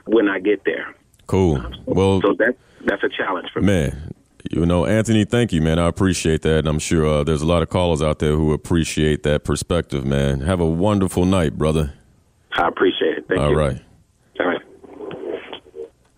when 0.06 0.28
I 0.28 0.40
get 0.40 0.66
there? 0.66 0.94
Cool. 1.28 1.63
Well, 1.86 2.22
so 2.22 2.36
that's 2.38 2.58
that's 2.86 3.04
a 3.04 3.10
challenge 3.10 3.50
for 3.54 3.60
me. 3.62 3.68
Man, 3.68 4.13
You 4.52 4.66
know, 4.66 4.86
Anthony, 4.86 5.26
thank 5.26 5.52
you, 5.52 5.62
man. 5.62 5.78
I 5.78 5.88
appreciate 5.88 6.42
that. 6.44 6.60
And 6.60 6.68
I'm 6.68 6.80
sure 6.80 7.06
uh, 7.06 7.24
there's 7.24 7.42
a 7.42 7.46
lot 7.46 7.62
of 7.63 7.70
callers 7.70 8.02
out 8.02 8.20
there 8.20 8.32
who 8.36 8.54
appreciate 8.54 9.24
that 9.24 9.44
perspective, 9.44 10.06
man. 10.06 10.42
Have 10.42 10.60
a 10.62 10.66
wonderful 10.66 11.26
night, 11.26 11.58
brother. 11.58 11.94
I 12.54 12.68
appreciate 12.68 13.18
it. 13.18 13.26
Thank 13.28 13.42
All 13.42 13.52
you. 13.52 13.58
right. 13.58 13.82
All 14.40 14.46
right. 14.48 14.62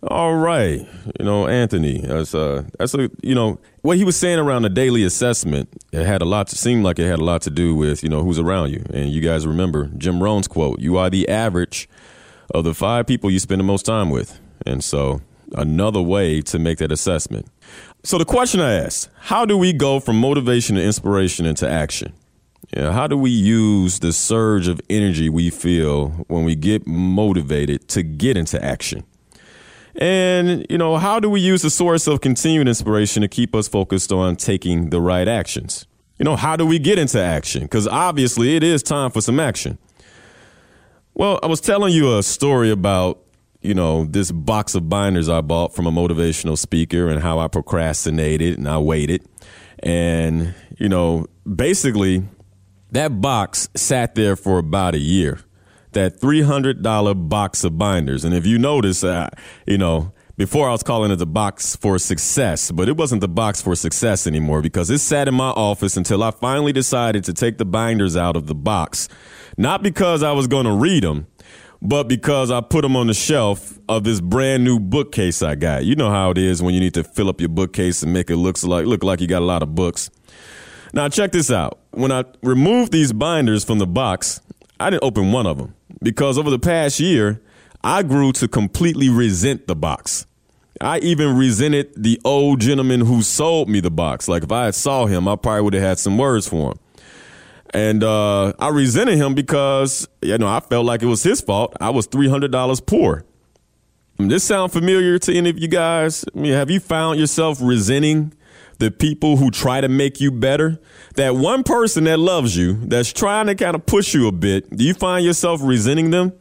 All 0.04 0.36
right. 0.36 0.88
You 1.20 1.26
know, 1.26 1.48
Anthony, 1.48 2.00
that's 2.00 2.34
uh 2.34 2.64
that's 2.78 2.94
a 2.94 3.10
you 3.22 3.36
know, 3.36 3.60
what 3.82 3.98
he 3.98 4.06
was 4.06 4.16
saying 4.16 4.40
around 4.40 4.62
the 4.62 4.70
daily 4.70 5.04
assessment, 5.04 5.68
it 5.92 6.06
had 6.06 6.22
a 6.22 6.26
lot 6.26 6.48
to 6.48 6.56
seem 6.56 6.84
like 6.84 7.00
it 7.00 7.08
had 7.08 7.20
a 7.20 7.24
lot 7.24 7.42
to 7.44 7.50
do 7.50 7.76
with, 7.76 8.02
you 8.04 8.10
know, 8.10 8.24
who's 8.24 8.40
around 8.40 8.72
you. 8.72 8.86
And 8.94 9.10
you 9.10 9.22
guys 9.22 9.46
remember 9.46 9.88
Jim 9.98 10.24
Rohn's 10.24 10.48
quote, 10.48 10.80
you 10.80 10.98
are 10.98 11.10
the 11.10 11.28
average 11.28 11.90
of 12.54 12.64
the 12.64 12.74
five 12.74 13.08
people 13.08 13.30
you 13.30 13.40
spend 13.40 13.60
the 13.60 13.66
most 13.66 13.86
time 13.86 14.10
with. 14.10 14.40
And 14.66 14.84
so 14.84 15.22
another 15.54 16.02
way 16.02 16.42
to 16.42 16.60
make 16.60 16.78
that 16.78 16.92
assessment. 16.92 17.48
So 18.04 18.18
the 18.18 18.26
question 18.26 18.60
I 18.60 18.74
asked, 18.74 19.10
how 19.20 19.46
do 19.46 19.58
we 19.58 19.74
go 19.74 20.00
from 20.00 20.20
motivation 20.20 20.78
and 20.78 20.86
inspiration 20.86 21.46
into 21.46 21.70
action? 21.70 22.14
How 22.76 23.08
do 23.08 23.18
we 23.18 23.32
use 23.32 24.00
the 24.00 24.14
surge 24.14 24.68
of 24.68 24.80
energy 24.90 25.28
we 25.28 25.50
feel 25.50 26.10
when 26.28 26.44
we 26.44 26.56
get 26.56 26.86
motivated 26.86 27.88
to 27.90 28.04
get 28.04 28.38
into 28.38 28.64
action? 28.64 29.04
And, 29.96 30.68
you 30.70 30.78
know, 30.78 30.98
how 30.98 31.20
do 31.20 31.30
we 31.30 31.42
use 31.42 31.64
the 31.64 31.72
source 31.72 32.08
of 32.08 32.22
continuing 32.22 32.68
inspiration 32.68 33.22
to 33.24 33.28
keep 33.28 33.56
us 33.56 33.68
focused 33.68 34.12
on 34.12 34.36
taking 34.36 34.92
the 34.92 35.02
right 35.02 35.28
actions? 35.28 35.88
You 36.20 36.26
know, 36.26 36.36
how 36.36 36.56
do 36.56 36.66
we 36.66 36.78
get 36.78 37.00
into 37.00 37.20
action? 37.20 37.64
Because 37.64 37.88
obviously 37.88 38.56
it 38.56 38.64
is 38.64 38.84
time 38.84 39.10
for 39.10 39.20
some 39.20 39.40
action. 39.40 39.80
Well, 41.16 41.40
I 41.42 41.48
was 41.48 41.60
telling 41.60 41.92
you 41.92 42.18
a 42.18 42.24
story 42.24 42.70
about, 42.70 43.20
you 43.62 43.74
know, 43.74 44.06
this 44.06 44.32
box 44.32 44.76
of 44.76 44.90
binders 44.90 45.30
I 45.30 45.42
bought 45.42 45.76
from 45.76 45.86
a 45.88 45.92
motivational 45.92 46.58
speaker 46.58 47.10
and 47.10 47.22
how 47.22 47.40
I 47.40 47.48
procrastinated 47.48 48.58
and 48.58 48.68
I 48.68 48.78
waited. 48.78 49.26
And, 49.80 50.54
you 50.78 50.90
know, 50.90 51.26
basically 51.44 52.24
that 52.92 53.22
box 53.22 53.70
sat 53.76 54.16
there 54.16 54.36
for 54.36 54.58
about 54.58 54.96
a 54.96 55.00
year 55.00 55.40
that 55.94 56.20
$300 56.20 57.30
box 57.30 57.64
of 57.64 57.78
binders. 57.78 58.24
And 58.24 58.34
if 58.34 58.46
you 58.46 58.58
notice, 58.60 59.04
uh, 59.04 59.30
you 59.66 59.78
know, 59.78 60.14
before 60.38 60.70
I 60.70 60.72
was 60.72 60.84
calling 60.84 61.12
it 61.12 61.18
the 61.18 61.26
box 61.26 61.76
for 61.76 62.00
success, 62.00 62.72
but 62.72 62.88
it 62.88 62.96
wasn't 62.96 63.22
the 63.22 63.28
box 63.28 63.62
for 63.62 63.76
success 63.76 64.26
anymore 64.26 64.62
because 64.62 64.90
it 64.90 65.00
sat 65.00 65.28
in 65.28 65.34
my 65.34 65.50
office 65.50 65.98
until 65.98 66.24
I 66.24 66.32
finally 66.32 66.72
decided 66.72 67.24
to 67.26 67.34
take 67.34 67.58
the 67.58 67.66
binders 67.66 68.16
out 68.16 68.38
of 68.38 68.48
the 68.48 68.56
box. 68.56 69.10
Not 69.58 69.84
because 69.84 70.24
I 70.24 70.32
was 70.32 70.48
going 70.48 70.66
to 70.66 70.72
read 70.72 71.04
them, 71.04 71.28
but 71.82 72.04
because 72.04 72.52
I 72.52 72.62
put 72.62 72.82
them 72.82 72.96
on 72.96 73.08
the 73.08 73.14
shelf 73.14 73.80
of 73.88 74.04
this 74.04 74.20
brand 74.20 74.64
new 74.64 74.80
bookcase 74.80 75.42
I 75.42 75.56
got. 75.56 75.86
You 75.86 75.96
know 75.96 76.10
how 76.10 76.32
it 76.32 76.38
is 76.38 76.62
when 76.62 76.74
you 76.74 76.80
need 76.80 76.94
to 76.96 77.04
fill 77.04 77.30
up 77.30 77.40
your 77.40 77.50
bookcase 77.50 78.04
and 78.04 78.12
make 78.12 78.30
it 78.30 78.38
look 78.38 78.62
like 78.64 78.86
look 78.86 79.04
like 79.04 79.22
you 79.22 79.28
got 79.28 79.42
a 79.42 79.46
lot 79.46 79.64
of 79.64 79.76
books. 79.76 80.10
Now 80.94 81.08
check 81.08 81.32
this 81.32 81.52
out. 81.52 81.80
When 81.92 82.12
I 82.12 82.26
removed 82.44 82.92
these 82.92 83.14
binders 83.14 83.64
from 83.64 83.80
the 83.80 83.88
box, 83.88 84.42
I 84.80 84.90
didn't 84.90 85.04
open 85.04 85.32
one 85.32 85.46
of 85.46 85.58
them 85.58 85.76
because 86.02 86.38
over 86.38 86.50
the 86.50 86.60
past 86.60 87.00
year, 87.00 87.42
I 87.84 88.04
grew 88.04 88.32
to 88.34 88.48
completely 88.48 89.10
resent 89.10 89.68
the 89.68 89.76
box. 89.76 90.26
I 90.82 91.00
even 91.00 91.36
resented 91.36 91.92
the 91.96 92.20
old 92.24 92.62
gentleman 92.62 93.02
who 93.02 93.22
sold 93.22 93.70
me 93.70 93.80
the 93.80 93.92
box. 93.92 94.28
Like 94.28 94.44
if 94.44 94.52
I 94.52 94.66
had 94.66 94.76
saw 94.76 95.06
him, 95.06 95.28
I 95.28 95.36
probably 95.36 95.62
would 95.62 95.74
have 95.74 95.84
had 95.84 96.00
some 96.00 96.18
words 96.18 96.48
for 96.48 96.72
him. 96.72 96.80
And 97.74 98.04
uh, 98.04 98.54
I 98.60 98.70
resented 98.70 99.18
him 99.18 99.36
because 99.36 100.08
you 100.22 100.38
know 100.38 100.48
I 100.48 100.60
felt 100.60 100.86
like 100.86 101.04
it 101.04 101.08
was 101.08 101.24
his 101.24 101.42
fault. 101.42 101.76
I 101.80 101.90
was 101.92 102.08
three 102.08 102.30
hundred 102.30 102.52
dollars 102.52 102.82
poor. 102.82 103.26
Does 104.18 104.28
this 104.28 104.44
sound 104.44 104.74
familiar 104.74 105.18
to 105.20 105.34
any 105.34 105.50
of 105.50 105.58
you 105.58 105.70
guys? 105.70 106.26
I 106.36 106.40
mean, 106.40 106.52
have 106.52 106.70
you 106.70 106.82
found 106.82 107.20
yourself 107.20 107.60
resenting 107.62 108.34
the 108.80 108.92
people 108.92 109.38
who 109.38 109.50
try 109.50 109.80
to 109.80 109.88
make 109.88 110.20
you 110.20 110.30
better? 110.30 110.78
That 111.16 111.36
one 111.36 111.64
person 111.64 112.04
that 112.04 112.20
loves 112.20 112.58
you, 112.58 112.74
that's 112.86 113.14
trying 113.14 113.48
to 113.48 113.56
kind 113.56 113.76
of 113.76 113.86
push 113.86 114.14
you 114.14 114.28
a 114.28 114.34
bit, 114.34 114.76
do 114.76 114.84
you 114.84 114.94
find 114.94 115.24
yourself 115.26 115.62
resenting 115.64 116.12
them? 116.12 116.34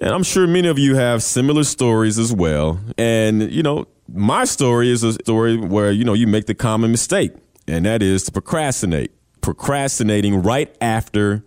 And 0.00 0.10
I'm 0.10 0.22
sure 0.22 0.46
many 0.46 0.68
of 0.68 0.78
you 0.78 0.94
have 0.94 1.24
similar 1.24 1.64
stories 1.64 2.20
as 2.20 2.32
well. 2.32 2.78
And, 2.96 3.50
you 3.50 3.62
know, 3.64 3.86
my 4.12 4.44
story 4.44 4.90
is 4.90 5.02
a 5.02 5.12
story 5.14 5.56
where, 5.56 5.90
you 5.90 6.04
know, 6.04 6.14
you 6.14 6.26
make 6.26 6.46
the 6.46 6.54
common 6.54 6.90
mistake, 6.90 7.32
and 7.66 7.84
that 7.84 8.02
is 8.02 8.22
to 8.24 8.32
procrastinate. 8.32 9.10
Procrastinating 9.42 10.42
right 10.42 10.74
after 10.80 11.44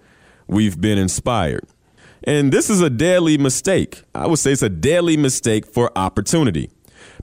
we've 0.47 0.79
been 0.79 0.99
inspired. 0.99 1.65
And 2.23 2.51
this 2.51 2.69
is 2.69 2.81
a 2.81 2.89
deadly 2.89 3.37
mistake. 3.37 4.03
I 4.13 4.27
would 4.27 4.39
say 4.39 4.51
it's 4.51 4.61
a 4.61 4.69
deadly 4.69 5.17
mistake 5.17 5.65
for 5.65 5.91
opportunity 5.97 6.69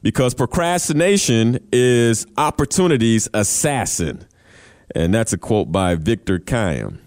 because 0.03 0.35
procrastination 0.35 1.59
is 1.73 2.27
opportunity's 2.37 3.29
assassin. 3.35 4.27
And 4.95 5.15
that's 5.15 5.33
a 5.33 5.39
quote 5.39 5.73
by 5.73 5.95
Victor 5.95 6.39
Kiam. 6.39 6.99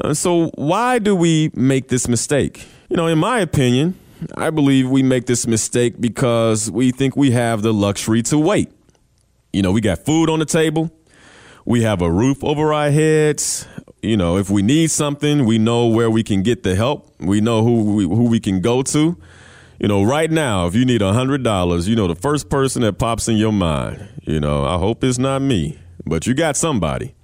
Uh, 0.00 0.14
so, 0.14 0.50
why 0.54 0.98
do 0.98 1.14
we 1.14 1.50
make 1.54 1.88
this 1.88 2.08
mistake? 2.08 2.66
You 2.88 2.96
know, 2.96 3.06
in 3.06 3.18
my 3.18 3.40
opinion, 3.40 3.98
I 4.36 4.50
believe 4.50 4.88
we 4.88 5.02
make 5.02 5.26
this 5.26 5.46
mistake 5.46 6.00
because 6.00 6.70
we 6.70 6.90
think 6.90 7.16
we 7.16 7.32
have 7.32 7.62
the 7.62 7.72
luxury 7.72 8.22
to 8.24 8.38
wait. 8.38 8.70
You 9.52 9.62
know, 9.62 9.72
we 9.72 9.80
got 9.80 10.04
food 10.04 10.30
on 10.30 10.38
the 10.38 10.44
table, 10.44 10.90
we 11.68 11.82
have 11.82 12.00
a 12.00 12.10
roof 12.10 12.42
over 12.42 12.72
our 12.72 12.90
heads. 12.90 13.68
You 14.00 14.16
know, 14.16 14.38
if 14.38 14.48
we 14.48 14.62
need 14.62 14.90
something, 14.90 15.44
we 15.44 15.58
know 15.58 15.86
where 15.86 16.10
we 16.10 16.22
can 16.22 16.42
get 16.42 16.62
the 16.62 16.74
help. 16.74 17.14
We 17.20 17.42
know 17.42 17.62
who 17.62 17.94
we, 17.94 18.04
who 18.04 18.24
we 18.24 18.40
can 18.40 18.62
go 18.62 18.82
to. 18.84 19.18
You 19.78 19.86
know, 19.86 20.02
right 20.02 20.30
now, 20.30 20.66
if 20.66 20.74
you 20.74 20.86
need 20.86 21.02
a 21.02 21.12
hundred 21.12 21.42
dollars, 21.42 21.86
you 21.86 21.94
know 21.94 22.08
the 22.08 22.14
first 22.14 22.48
person 22.48 22.80
that 22.82 22.94
pops 22.94 23.28
in 23.28 23.36
your 23.36 23.52
mind. 23.52 24.08
You 24.22 24.40
know, 24.40 24.64
I 24.64 24.78
hope 24.78 25.04
it's 25.04 25.18
not 25.18 25.42
me, 25.42 25.78
but 26.06 26.26
you 26.26 26.32
got 26.32 26.56
somebody. 26.56 27.14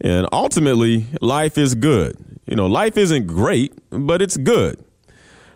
And 0.00 0.28
ultimately, 0.32 1.06
life 1.20 1.58
is 1.58 1.74
good. 1.74 2.16
You 2.46 2.54
know, 2.54 2.66
life 2.66 2.96
isn't 2.96 3.26
great, 3.26 3.72
but 3.90 4.22
it's 4.22 4.36
good. 4.36 4.78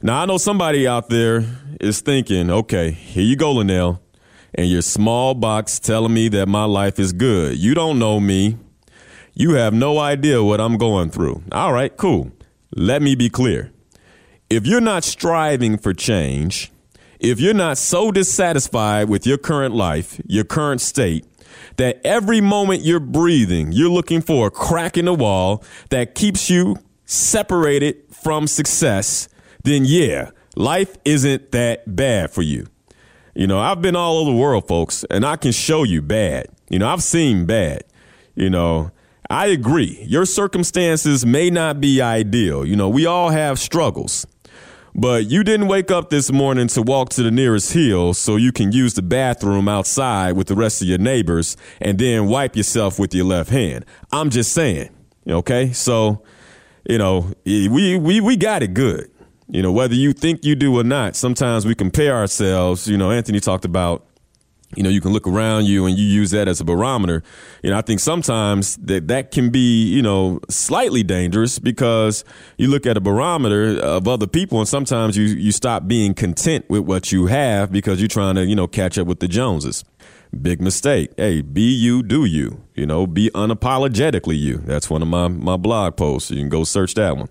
Now, 0.03 0.23
I 0.23 0.27
know 0.27 0.37
somebody 0.37 0.85
out 0.85 1.11
there 1.11 1.45
is 1.81 2.01
thinking, 2.01 2.51
okay, 2.51 2.91
here 2.91 3.23
you 3.23 3.37
go, 3.37 3.53
Linnell, 3.53 4.03
and 4.55 4.69
your 4.69 4.83
small 4.83 5.35
box 5.35 5.79
telling 5.79 6.15
me 6.15 6.29
that 6.29 6.47
my 6.47 6.65
life 6.65 6.99
is 6.99 7.13
good. 7.13 7.57
You 7.57 7.75
don't 7.75 7.99
know 7.99 8.21
me. 8.21 8.57
You 9.35 9.53
have 9.53 9.73
no 9.73 9.99
idea 9.99 10.43
what 10.43 10.61
I'm 10.61 10.77
going 10.77 11.11
through. 11.11 11.43
All 11.53 11.73
right, 11.73 11.97
cool. 11.97 12.33
Let 12.75 13.03
me 13.03 13.15
be 13.15 13.29
clear. 13.29 13.73
If 14.49 14.67
you're 14.67 14.81
not 14.81 15.05
striving 15.05 15.79
for 15.79 15.95
change, 15.95 16.73
if 17.21 17.39
you're 17.39 17.55
not 17.55 17.79
so 17.79 18.11
dissatisfied 18.11 19.09
with 19.09 19.27
your 19.27 19.39
current 19.39 19.75
life, 19.75 20.21
your 20.27 20.45
current 20.45 20.81
state, 20.81 21.25
that 21.77 22.01
every 22.05 22.41
moment 22.41 22.83
you're 22.83 23.01
breathing, 23.01 23.73
you're 23.73 23.91
looking 23.91 24.21
for 24.21 24.49
a 24.49 24.51
crack 24.51 24.97
in 24.97 25.05
the 25.05 25.15
wall 25.15 25.63
that 25.91 26.15
keeps 26.15 26.51
you 26.51 26.77
separated 27.05 27.97
from 28.11 28.47
success, 28.47 29.29
then 29.65 29.85
yeah, 29.85 30.31
life 30.57 30.97
isn't 31.05 31.53
that 31.53 31.95
bad 31.97 32.31
for 32.31 32.43
you. 32.43 32.67
You 33.35 33.47
know, 33.47 33.61
I've 33.61 33.81
been 33.81 33.97
all 33.97 34.19
over 34.19 34.31
the 34.31 34.37
world, 34.37 34.67
folks, 34.67 35.05
and 35.11 35.25
I 35.25 35.37
can 35.37 35.53
show 35.53 35.83
you 35.85 36.03
bad. 36.03 36.47
You 36.69 36.79
know, 36.79 36.89
I've 36.89 37.03
seen 37.03 37.47
bad. 37.47 37.85
You 38.35 38.51
know, 38.51 38.91
I 39.29 39.47
agree. 39.47 40.03
Your 40.07 40.25
circumstances 40.25 41.25
may 41.25 41.51
not 41.51 41.81
be 41.81 42.03
ideal. 42.03 42.67
You 42.67 42.77
know, 42.77 42.89
we 42.89 43.07
all 43.07 43.31
have 43.31 43.59
struggles. 43.59 44.27
But 44.95 45.31
you 45.31 45.45
didn't 45.45 45.69
wake 45.69 45.93
up 45.93 46.11
this 46.11 46.33
morning 46.33 46.67
to 46.69 46.83
walk 46.83 47.11
to 47.11 47.23
the 47.23 47.31
nearest 47.31 47.73
hill 47.73 48.13
so 48.13 48.35
you 48.35 48.51
can 48.51 48.73
use 48.73 48.95
the 48.95 49.03
bathroom 49.03 49.69
outside 49.69 50.33
with 50.33 50.49
the 50.49 50.57
rest 50.57 50.83
of 50.83 50.89
your 50.89 50.99
neighbors 50.99 51.57
and 51.81 51.97
then 51.97 52.27
wipe 52.27 52.57
yourself 52.57 52.99
with 52.99 53.15
your 53.15 53.25
left 53.25 53.51
hand. 53.51 53.85
I'm 54.11 54.31
just 54.31 54.53
saying, 54.53 54.91
okay? 55.29 55.73
So, 55.73 56.25
you 56.89 56.99
know, 56.99 57.33
we 57.45 57.69
we 57.69 58.21
we 58.21 58.37
got 58.37 58.65
it 58.65 58.75
good. 58.75 59.11
You 59.51 59.63
know, 59.63 59.73
whether 59.73 59.95
you 59.95 60.13
think 60.13 60.45
you 60.45 60.55
do 60.55 60.79
or 60.79 60.85
not, 60.85 61.17
sometimes 61.17 61.67
we 61.67 61.75
compare 61.75 62.15
ourselves. 62.15 62.87
You 62.87 62.97
know, 62.97 63.11
Anthony 63.11 63.41
talked 63.41 63.65
about 63.65 64.07
you 64.77 64.85
know, 64.85 64.91
you 64.91 65.01
can 65.01 65.13
look 65.13 65.27
around 65.27 65.65
you 65.65 65.87
and 65.87 65.99
you 65.99 66.05
use 66.05 66.31
that 66.31 66.47
as 66.47 66.61
a 66.61 66.65
barometer. 66.65 67.25
You 67.63 67.71
know, 67.71 67.79
I 67.79 67.83
think 67.83 67.99
sometimes 67.99 68.77
that 68.77 69.09
that 69.09 69.33
can 69.33 69.51
be, 69.51 69.89
you 69.89 70.01
know, 70.01 70.41
slightly 70.49 71.03
dangerous 71.03 71.59
because 71.59 72.25
you 72.57 72.69
look 72.69 72.87
at 72.87 72.97
a 72.97 73.01
barometer 73.01 73.81
of 73.81 74.07
other 74.07 74.29
people 74.29 74.61
and 74.61 74.69
sometimes 74.69 75.17
you, 75.17 75.25
you 75.25 75.51
stop 75.51 75.89
being 75.89 76.15
content 76.15 76.67
with 76.69 76.83
what 76.83 77.11
you 77.11 77.27
have 77.27 77.73
because 77.73 78.01
you're 78.01 78.09
trying 78.09 78.37
to, 78.37 78.45
you 78.45 78.55
know, 78.55 78.69
catch 78.69 78.97
up 78.97 79.09
with 79.09 79.19
the 79.19 79.29
Joneses. 79.29 79.85
Big 80.41 80.61
mistake. 80.61 81.11
Hey, 81.17 81.41
be 81.41 81.75
you, 81.75 82.05
do 82.05 82.25
you. 82.25 82.63
You 82.77 82.87
know, 82.87 83.09
be 83.09 83.29
unapologetically 83.31 84.39
you. 84.39 84.59
That's 84.59 84.89
one 84.89 85.03
of 85.03 85.09
my, 85.09 85.27
my 85.27 85.57
blog 85.57 85.97
posts. 85.97 86.31
You 86.31 86.39
can 86.39 86.49
go 86.49 86.63
search 86.63 86.95
that 86.95 87.17
one. 87.17 87.29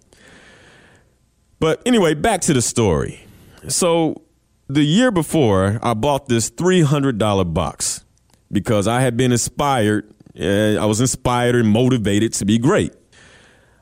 But 1.59 1.81
anyway, 1.85 2.13
back 2.13 2.41
to 2.41 2.53
the 2.53 2.61
story. 2.61 3.25
So 3.67 4.21
the 4.67 4.83
year 4.83 5.11
before, 5.11 5.79
I 5.81 5.93
bought 5.93 6.27
this 6.27 6.49
$300 6.49 7.53
box 7.53 8.05
because 8.51 8.87
I 8.87 9.01
had 9.01 9.17
been 9.17 9.31
inspired. 9.31 10.09
Eh, 10.35 10.77
I 10.77 10.85
was 10.85 11.01
inspired 11.01 11.55
and 11.55 11.67
motivated 11.67 12.33
to 12.33 12.45
be 12.45 12.57
great. 12.57 12.93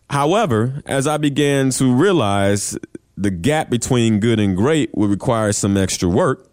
However, 0.09 0.81
as 0.85 1.05
I 1.05 1.17
began 1.17 1.69
to 1.71 1.93
realize 1.93 2.77
the 3.17 3.29
gap 3.29 3.69
between 3.69 4.19
good 4.19 4.39
and 4.39 4.55
great 4.55 4.95
would 4.95 5.09
require 5.09 5.51
some 5.51 5.75
extra 5.75 6.07
work, 6.07 6.49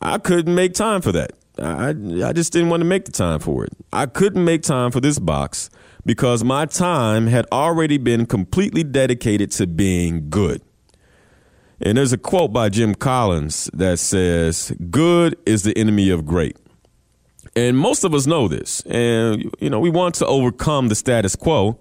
I 0.00 0.18
couldn't 0.18 0.54
make 0.54 0.72
time 0.72 1.02
for 1.02 1.12
that. 1.12 1.32
I, 1.58 1.88
I 1.90 2.32
just 2.32 2.52
didn't 2.52 2.70
want 2.70 2.80
to 2.80 2.86
make 2.86 3.04
the 3.04 3.12
time 3.12 3.38
for 3.38 3.64
it. 3.64 3.72
I 3.92 4.06
couldn't 4.06 4.44
make 4.44 4.62
time 4.62 4.90
for 4.90 5.00
this 5.00 5.18
box 5.18 5.68
because 6.04 6.44
my 6.44 6.66
time 6.66 7.26
had 7.26 7.46
already 7.52 7.98
been 7.98 8.26
completely 8.26 8.82
dedicated 8.82 9.50
to 9.52 9.66
being 9.66 10.30
good. 10.30 10.62
And 11.80 11.96
there's 11.96 12.12
a 12.12 12.18
quote 12.18 12.52
by 12.52 12.68
Jim 12.68 12.94
Collins 12.94 13.70
that 13.72 13.98
says, 13.98 14.72
Good 14.90 15.36
is 15.46 15.62
the 15.62 15.76
enemy 15.78 16.10
of 16.10 16.26
great. 16.26 16.56
And 17.56 17.76
most 17.76 18.04
of 18.04 18.14
us 18.14 18.26
know 18.26 18.48
this. 18.48 18.82
And, 18.82 19.50
you 19.60 19.70
know, 19.70 19.80
we 19.80 19.90
want 19.90 20.14
to 20.16 20.26
overcome 20.26 20.88
the 20.88 20.94
status 20.94 21.34
quo. 21.34 21.78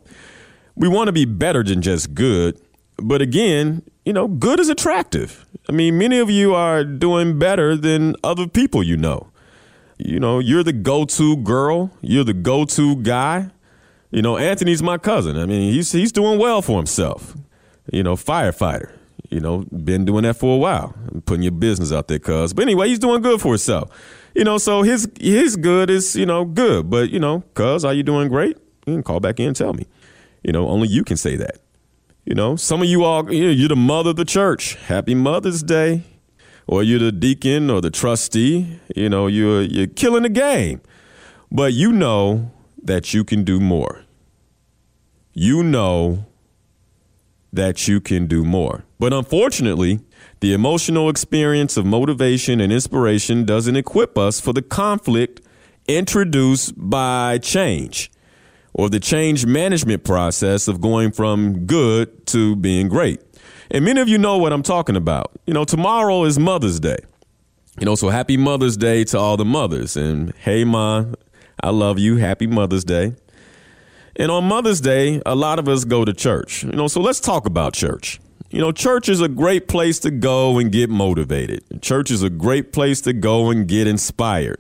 We 0.75 0.87
want 0.87 1.07
to 1.07 1.11
be 1.11 1.25
better 1.25 1.63
than 1.63 1.81
just 1.81 2.13
good. 2.13 2.59
But 2.97 3.21
again, 3.21 3.83
you 4.05 4.13
know, 4.13 4.27
good 4.27 4.59
is 4.59 4.69
attractive. 4.69 5.45
I 5.67 5.71
mean, 5.71 5.97
many 5.97 6.19
of 6.19 6.29
you 6.29 6.55
are 6.55 6.83
doing 6.83 7.37
better 7.37 7.75
than 7.75 8.15
other 8.23 8.47
people 8.47 8.81
you 8.81 8.97
know. 8.97 9.27
You 9.97 10.19
know, 10.19 10.39
you're 10.39 10.63
the 10.63 10.73
go 10.73 11.03
to 11.05 11.35
girl, 11.35 11.91
you're 12.01 12.23
the 12.23 12.33
go 12.33 12.63
to 12.65 12.95
guy. 12.95 13.51
You 14.11 14.21
know, 14.21 14.37
Anthony's 14.37 14.81
my 14.81 14.97
cousin. 14.97 15.37
I 15.37 15.45
mean, 15.45 15.71
he's 15.71 15.91
he's 15.91 16.11
doing 16.11 16.39
well 16.39 16.61
for 16.61 16.77
himself. 16.77 17.35
You 17.91 18.03
know, 18.03 18.15
firefighter. 18.15 18.91
You 19.29 19.39
know, 19.39 19.65
been 19.71 20.05
doing 20.05 20.23
that 20.23 20.37
for 20.37 20.55
a 20.55 20.57
while. 20.57 20.95
putting 21.25 21.43
your 21.43 21.51
business 21.51 21.91
out 21.91 22.07
there, 22.07 22.17
cuz. 22.17 22.53
But 22.53 22.63
anyway, 22.63 22.87
he's 22.87 22.99
doing 22.99 23.21
good 23.21 23.39
for 23.39 23.49
himself. 23.49 23.91
You 24.33 24.43
know, 24.43 24.57
so 24.57 24.81
his 24.81 25.07
his 25.19 25.55
good 25.55 25.89
is, 25.89 26.15
you 26.15 26.25
know, 26.25 26.45
good. 26.45 26.89
But, 26.89 27.11
you 27.11 27.19
know, 27.19 27.43
cuz, 27.53 27.85
are 27.85 27.93
you 27.93 28.01
doing 28.01 28.29
great? 28.29 28.57
You 28.87 28.93
can 28.93 29.03
call 29.03 29.19
back 29.19 29.39
in 29.39 29.47
and 29.47 29.55
tell 29.55 29.73
me. 29.73 29.85
You 30.43 30.51
know, 30.53 30.67
only 30.67 30.87
you 30.87 31.03
can 31.03 31.17
say 31.17 31.35
that. 31.35 31.57
You 32.25 32.33
know, 32.33 32.55
some 32.55 32.81
of 32.81 32.87
you 32.87 33.03
all, 33.03 33.31
you're 33.31 33.67
the 33.67 33.75
mother 33.75 34.11
of 34.11 34.15
the 34.15 34.25
church. 34.25 34.75
Happy 34.87 35.13
Mother's 35.13 35.61
Day. 35.61 36.03
Or 36.65 36.83
you're 36.83 36.99
the 36.99 37.11
deacon 37.11 37.69
or 37.71 37.81
the 37.81 37.89
trustee. 37.89 38.79
You 38.95 39.09
know, 39.09 39.25
you're, 39.25 39.63
you're 39.63 39.87
killing 39.87 40.23
the 40.23 40.29
game. 40.29 40.81
But 41.51 41.73
you 41.73 41.91
know 41.91 42.51
that 42.83 43.13
you 43.13 43.23
can 43.23 43.43
do 43.43 43.59
more. 43.59 44.03
You 45.33 45.63
know 45.63 46.25
that 47.51 47.87
you 47.87 47.99
can 47.99 48.27
do 48.27 48.43
more. 48.43 48.85
But 48.99 49.13
unfortunately, 49.13 49.99
the 50.39 50.53
emotional 50.53 51.09
experience 51.09 51.77
of 51.77 51.85
motivation 51.85 52.59
and 52.61 52.71
inspiration 52.71 53.45
doesn't 53.45 53.75
equip 53.75 54.17
us 54.17 54.39
for 54.39 54.53
the 54.53 54.61
conflict 54.61 55.41
introduced 55.87 56.73
by 56.77 57.37
change 57.39 58.11
or 58.73 58.89
the 58.89 58.99
change 58.99 59.45
management 59.45 60.03
process 60.03 60.67
of 60.67 60.79
going 60.79 61.11
from 61.11 61.65
good 61.65 62.27
to 62.27 62.55
being 62.55 62.87
great. 62.87 63.21
And 63.71 63.85
many 63.85 64.01
of 64.01 64.07
you 64.07 64.17
know 64.17 64.37
what 64.37 64.53
I'm 64.53 64.63
talking 64.63 64.95
about. 64.95 65.31
You 65.45 65.53
know, 65.53 65.63
tomorrow 65.63 66.23
is 66.23 66.39
Mother's 66.39 66.79
Day. 66.79 66.97
You 67.79 67.85
know, 67.85 67.95
so 67.95 68.09
happy 68.09 68.35
Mother's 68.37 68.77
Day 68.77 69.03
to 69.05 69.17
all 69.17 69.37
the 69.37 69.45
mothers. 69.45 69.95
And 69.95 70.33
hey, 70.43 70.63
Ma, 70.63 71.05
I 71.61 71.69
love 71.71 71.99
you. 71.99 72.17
Happy 72.17 72.47
Mother's 72.47 72.83
Day. 72.83 73.13
And 74.15 74.31
on 74.31 74.45
Mother's 74.45 74.81
Day, 74.81 75.21
a 75.25 75.35
lot 75.35 75.59
of 75.59 75.67
us 75.67 75.85
go 75.85 76.03
to 76.05 76.13
church. 76.13 76.63
You 76.63 76.71
know, 76.71 76.87
so 76.87 77.01
let's 77.01 77.19
talk 77.19 77.45
about 77.45 77.73
church. 77.73 78.19
You 78.49 78.59
know, 78.59 78.71
church 78.71 79.09
is 79.09 79.21
a 79.21 79.27
great 79.27 79.67
place 79.67 79.99
to 79.99 80.11
go 80.11 80.57
and 80.57 80.71
get 80.71 80.89
motivated. 80.89 81.81
Church 81.81 82.11
is 82.11 82.23
a 82.23 82.29
great 82.29 82.73
place 82.73 83.01
to 83.01 83.13
go 83.13 83.49
and 83.49 83.67
get 83.67 83.87
inspired. 83.87 84.59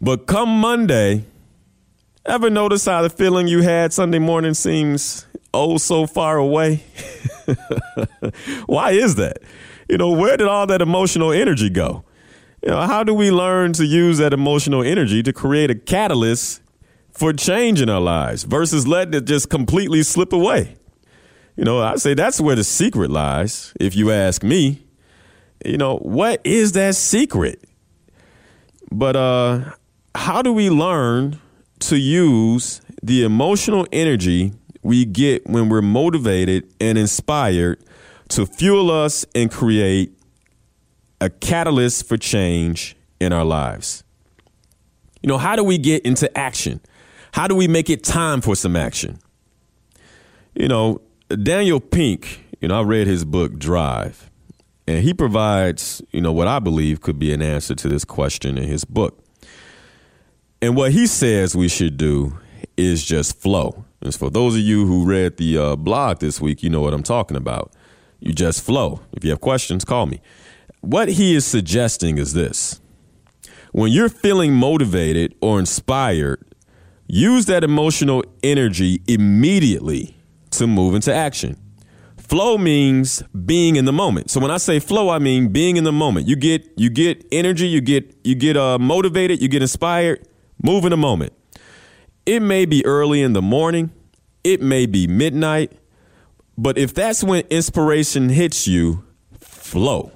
But 0.00 0.26
come 0.26 0.48
Monday, 0.60 1.24
Ever 2.26 2.50
notice 2.50 2.84
how 2.84 3.00
the 3.00 3.08
feeling 3.08 3.48
you 3.48 3.62
had 3.62 3.94
Sunday 3.94 4.18
morning 4.18 4.52
seems 4.52 5.26
oh 5.54 5.78
so 5.78 6.06
far 6.06 6.36
away? 6.36 6.84
Why 8.66 8.90
is 8.90 9.14
that? 9.14 9.38
You 9.88 9.96
know, 9.96 10.10
where 10.10 10.36
did 10.36 10.46
all 10.46 10.66
that 10.66 10.82
emotional 10.82 11.32
energy 11.32 11.70
go? 11.70 12.04
You 12.62 12.70
know, 12.70 12.80
how 12.82 13.04
do 13.04 13.14
we 13.14 13.30
learn 13.30 13.72
to 13.74 13.86
use 13.86 14.18
that 14.18 14.32
emotional 14.32 14.82
energy 14.82 15.22
to 15.22 15.32
create 15.32 15.70
a 15.70 15.74
catalyst 15.74 16.60
for 17.10 17.32
change 17.32 17.80
in 17.80 17.88
our 17.88 18.00
lives 18.00 18.44
versus 18.44 18.86
letting 18.86 19.14
it 19.14 19.24
just 19.24 19.48
completely 19.48 20.02
slip 20.02 20.32
away? 20.32 20.76
You 21.56 21.64
know, 21.64 21.80
I 21.80 21.96
say 21.96 22.14
that's 22.14 22.40
where 22.40 22.56
the 22.56 22.64
secret 22.64 23.10
lies, 23.10 23.72
if 23.80 23.96
you 23.96 24.10
ask 24.10 24.42
me. 24.42 24.82
You 25.64 25.78
know, 25.78 25.96
what 25.98 26.40
is 26.44 26.72
that 26.72 26.96
secret? 26.96 27.64
But 28.90 29.16
uh 29.16 29.72
how 30.14 30.42
do 30.42 30.52
we 30.52 30.70
learn 30.70 31.38
to 31.80 31.96
use 31.96 32.82
the 33.02 33.24
emotional 33.24 33.86
energy 33.92 34.52
we 34.82 35.04
get 35.04 35.46
when 35.46 35.68
we're 35.68 35.82
motivated 35.82 36.70
and 36.80 36.98
inspired 36.98 37.82
to 38.28 38.44
fuel 38.44 38.90
us 38.90 39.24
and 39.34 39.50
create 39.50 40.12
a 41.20 41.30
catalyst 41.30 42.08
for 42.08 42.16
change 42.16 42.96
in 43.20 43.32
our 43.32 43.44
lives. 43.44 44.04
You 45.22 45.28
know, 45.28 45.38
how 45.38 45.56
do 45.56 45.62
we 45.62 45.78
get 45.78 46.04
into 46.04 46.36
action? 46.36 46.80
How 47.32 47.46
do 47.46 47.54
we 47.54 47.68
make 47.68 47.90
it 47.90 48.02
time 48.02 48.40
for 48.40 48.56
some 48.56 48.74
action? 48.74 49.18
You 50.54 50.68
know, 50.68 51.00
Daniel 51.42 51.78
Pink, 51.78 52.44
you 52.60 52.68
know, 52.68 52.80
I 52.80 52.82
read 52.82 53.06
his 53.06 53.24
book 53.24 53.58
Drive, 53.58 54.30
and 54.86 55.04
he 55.04 55.14
provides, 55.14 56.02
you 56.10 56.20
know, 56.20 56.32
what 56.32 56.48
I 56.48 56.58
believe 56.58 57.00
could 57.00 57.18
be 57.18 57.32
an 57.32 57.42
answer 57.42 57.74
to 57.74 57.88
this 57.88 58.04
question 58.04 58.58
in 58.58 58.64
his 58.64 58.84
book. 58.84 59.22
And 60.62 60.76
what 60.76 60.92
he 60.92 61.06
says 61.06 61.54
we 61.54 61.68
should 61.68 61.96
do 61.96 62.38
is 62.76 63.04
just 63.04 63.40
flow. 63.40 63.84
And 64.02 64.14
for 64.14 64.30
those 64.30 64.54
of 64.54 64.60
you 64.60 64.86
who 64.86 65.04
read 65.04 65.36
the 65.36 65.58
uh, 65.58 65.76
blog 65.76 66.18
this 66.18 66.40
week, 66.40 66.62
you 66.62 66.70
know 66.70 66.80
what 66.80 66.94
I'm 66.94 67.02
talking 67.02 67.36
about. 67.36 67.72
You 68.18 68.32
just 68.32 68.62
flow. 68.62 69.00
If 69.12 69.24
you 69.24 69.30
have 69.30 69.40
questions, 69.40 69.84
call 69.84 70.06
me. 70.06 70.20
What 70.80 71.08
he 71.08 71.34
is 71.34 71.44
suggesting 71.44 72.18
is 72.18 72.32
this 72.32 72.80
when 73.72 73.92
you're 73.92 74.08
feeling 74.08 74.54
motivated 74.54 75.34
or 75.40 75.58
inspired, 75.58 76.44
use 77.06 77.46
that 77.46 77.62
emotional 77.62 78.24
energy 78.42 79.02
immediately 79.06 80.16
to 80.50 80.66
move 80.66 80.94
into 80.94 81.14
action. 81.14 81.56
Flow 82.16 82.58
means 82.58 83.22
being 83.44 83.76
in 83.76 83.84
the 83.84 83.92
moment. 83.92 84.30
So 84.30 84.40
when 84.40 84.50
I 84.50 84.56
say 84.58 84.78
flow, 84.78 85.08
I 85.08 85.18
mean 85.18 85.48
being 85.48 85.76
in 85.76 85.84
the 85.84 85.92
moment. 85.92 86.28
You 86.28 86.36
get 86.36 86.66
you 86.76 86.88
get 86.88 87.26
energy, 87.32 87.66
you 87.66 87.80
get 87.80 88.16
you 88.24 88.34
get 88.34 88.56
uh, 88.56 88.78
motivated, 88.78 89.42
you 89.42 89.48
get 89.48 89.62
inspired, 89.62 90.26
Move 90.62 90.84
in 90.84 90.90
the 90.90 90.96
moment. 90.96 91.32
It 92.26 92.40
may 92.40 92.66
be 92.66 92.84
early 92.84 93.22
in 93.22 93.32
the 93.32 93.42
morning, 93.42 93.90
it 94.44 94.60
may 94.60 94.86
be 94.86 95.06
midnight, 95.06 95.72
but 96.58 96.76
if 96.76 96.92
that's 96.92 97.24
when 97.24 97.44
inspiration 97.48 98.28
hits 98.28 98.68
you, 98.68 99.04
flow. 99.40 100.12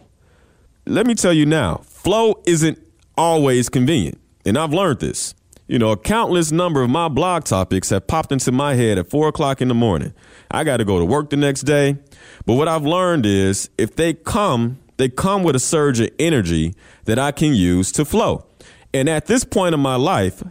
Let 0.87 1.07
me 1.07 1.15
tell 1.15 1.33
you 1.33 1.47
now, 1.47 1.79
flow 1.87 2.43
isn't 2.47 2.79
always 3.17 3.71
convenient. 3.71 4.21
And 4.45 4.59
I've 4.59 4.73
learned 4.73 5.01
this. 5.01 5.35
You 5.67 5.79
know, 5.79 5.93
a 5.93 5.97
countless 5.97 6.53
number 6.53 6.83
of 6.83 6.91
my 6.91 7.09
blog 7.09 7.45
topics 7.45 7.89
have 7.89 8.07
popped 8.07 8.33
into 8.33 8.53
my 8.53 8.75
head 8.75 8.99
at 8.99 9.09
four 9.09 9.29
o'clock 9.29 9.63
in 9.63 9.69
the 9.69 9.75
morning. 9.75 10.13
I 10.51 10.63
got 10.63 10.77
to 10.77 10.85
go 10.85 10.99
to 10.99 11.05
work 11.07 11.31
the 11.31 11.39
next 11.39 11.63
day. 11.63 11.97
But 12.45 12.55
what 12.55 12.69
I've 12.69 12.85
learned 12.85 13.25
is 13.25 13.71
if 13.79 13.97
they 13.97 14.13
come, 14.13 14.79
they 14.99 15.09
come 15.09 15.43
with 15.43 15.57
a 15.57 15.59
surge 15.59 16.01
of 16.01 16.11
energy 16.19 16.75
that 17.07 17.19
I 17.19 17.33
can 17.33 17.55
use 17.55 17.91
to 17.93 18.05
flow. 18.05 18.45
And 18.93 19.09
at 19.09 19.25
this 19.25 19.43
point 19.43 19.75
in 19.75 19.81
my 19.81 19.97
life, 19.97 20.43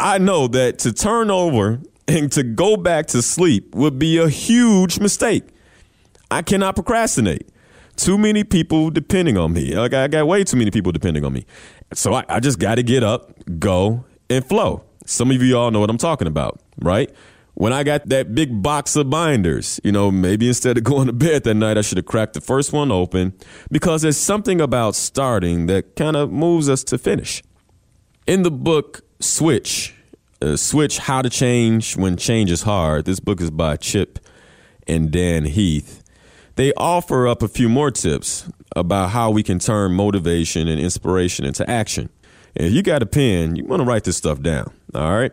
I 0.00 0.18
know 0.18 0.48
that 0.48 0.80
to 0.80 0.92
turn 0.92 1.30
over 1.30 1.80
and 2.08 2.32
to 2.32 2.42
go 2.42 2.76
back 2.76 3.06
to 3.08 3.22
sleep 3.22 3.72
would 3.72 4.00
be 4.00 4.18
a 4.18 4.28
huge 4.28 4.98
mistake. 4.98 5.44
I 6.28 6.42
cannot 6.42 6.74
procrastinate. 6.74 7.48
Too 7.96 8.18
many 8.18 8.44
people 8.44 8.90
depending 8.90 9.38
on 9.38 9.52
me. 9.52 9.74
Like 9.74 9.94
I 9.94 10.08
got 10.08 10.26
way 10.26 10.44
too 10.44 10.56
many 10.56 10.70
people 10.70 10.92
depending 10.92 11.24
on 11.24 11.32
me. 11.32 11.46
So 11.94 12.14
I, 12.14 12.24
I 12.28 12.40
just 12.40 12.58
got 12.58 12.76
to 12.76 12.82
get 12.82 13.02
up, 13.02 13.32
go, 13.58 14.04
and 14.28 14.44
flow. 14.44 14.84
Some 15.06 15.30
of 15.30 15.42
you 15.42 15.56
all 15.56 15.70
know 15.70 15.80
what 15.80 15.90
I'm 15.90 15.98
talking 15.98 16.26
about, 16.26 16.60
right? 16.80 17.10
When 17.54 17.72
I 17.72 17.84
got 17.84 18.08
that 18.10 18.34
big 18.34 18.62
box 18.62 18.96
of 18.96 19.08
binders, 19.08 19.80
you 19.82 19.92
know, 19.92 20.10
maybe 20.10 20.48
instead 20.48 20.76
of 20.76 20.84
going 20.92 21.06
to 21.06 21.12
bed 21.12 21.44
that 21.44 21.54
night, 21.54 21.78
I 21.78 21.80
should 21.80 21.96
have 21.96 22.06
cracked 22.06 22.34
the 22.34 22.40
first 22.40 22.72
one 22.72 22.92
open 22.92 23.32
because 23.70 24.02
there's 24.02 24.18
something 24.18 24.60
about 24.60 24.94
starting 24.94 25.66
that 25.66 25.96
kind 25.96 26.16
of 26.16 26.30
moves 26.30 26.68
us 26.68 26.84
to 26.84 26.98
finish. 26.98 27.42
In 28.26 28.42
the 28.42 28.50
book 28.50 29.02
Switch, 29.20 29.94
uh, 30.42 30.56
Switch 30.56 30.98
How 30.98 31.22
to 31.22 31.30
Change 31.30 31.96
When 31.96 32.16
Change 32.16 32.50
is 32.50 32.62
Hard, 32.62 33.06
this 33.06 33.20
book 33.20 33.40
is 33.40 33.50
by 33.50 33.76
Chip 33.76 34.18
and 34.86 35.10
Dan 35.10 35.44
Heath. 35.44 36.02
They 36.56 36.72
offer 36.74 37.28
up 37.28 37.42
a 37.42 37.48
few 37.48 37.68
more 37.68 37.90
tips 37.90 38.48
about 38.74 39.10
how 39.10 39.30
we 39.30 39.42
can 39.42 39.58
turn 39.58 39.92
motivation 39.92 40.68
and 40.68 40.80
inspiration 40.80 41.44
into 41.44 41.68
action. 41.68 42.08
And 42.56 42.66
if 42.66 42.72
you 42.72 42.82
got 42.82 43.02
a 43.02 43.06
pen, 43.06 43.56
you 43.56 43.64
want 43.64 43.80
to 43.80 43.86
write 43.86 44.04
this 44.04 44.16
stuff 44.16 44.40
down, 44.40 44.72
all 44.94 45.12
right? 45.12 45.32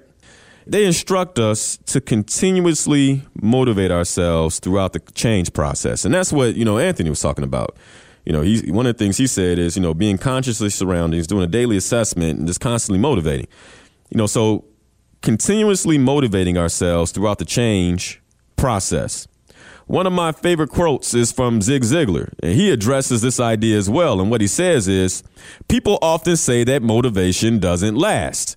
They 0.67 0.85
instruct 0.85 1.39
us 1.39 1.77
to 1.87 1.99
continuously 1.99 3.23
motivate 3.41 3.91
ourselves 3.91 4.59
throughout 4.59 4.93
the 4.93 4.99
change 5.13 5.51
process. 5.53 6.05
And 6.05 6.13
that's 6.13 6.31
what, 6.31 6.55
you 6.55 6.63
know, 6.63 6.77
Anthony 6.77 7.09
was 7.09 7.19
talking 7.19 7.43
about 7.43 7.77
you 8.25 8.31
know, 8.31 8.41
he's 8.41 8.63
one 8.71 8.85
of 8.85 8.97
the 8.97 9.03
things 9.03 9.17
he 9.17 9.27
said 9.27 9.59
is, 9.59 9.75
you 9.75 9.81
know, 9.81 9.93
being 9.93 10.17
consciously 10.17 10.69
surroundings, 10.69 11.27
doing 11.27 11.43
a 11.43 11.47
daily 11.47 11.75
assessment, 11.75 12.39
and 12.39 12.47
just 12.47 12.61
constantly 12.61 12.99
motivating. 12.99 13.47
You 14.09 14.17
know, 14.17 14.27
so 14.27 14.65
continuously 15.21 15.97
motivating 15.97 16.57
ourselves 16.57 17.11
throughout 17.11 17.39
the 17.39 17.45
change 17.45 18.21
process. 18.55 19.27
One 19.87 20.07
of 20.07 20.13
my 20.13 20.31
favorite 20.31 20.69
quotes 20.69 21.13
is 21.13 21.31
from 21.31 21.61
Zig 21.61 21.83
Ziglar, 21.83 22.33
and 22.41 22.53
he 22.53 22.71
addresses 22.71 23.21
this 23.21 23.39
idea 23.39 23.77
as 23.77 23.89
well. 23.89 24.21
And 24.21 24.31
what 24.31 24.41
he 24.41 24.47
says 24.47 24.87
is 24.87 25.23
people 25.67 25.99
often 26.01 26.37
say 26.37 26.63
that 26.63 26.81
motivation 26.81 27.59
doesn't 27.59 27.95
last. 27.95 28.55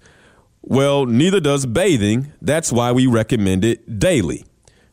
Well, 0.63 1.07
neither 1.07 1.41
does 1.41 1.67
bathing. 1.67 2.33
That's 2.41 2.73
why 2.73 2.93
we 2.93 3.07
recommend 3.07 3.65
it 3.65 3.99
daily. 3.99 4.45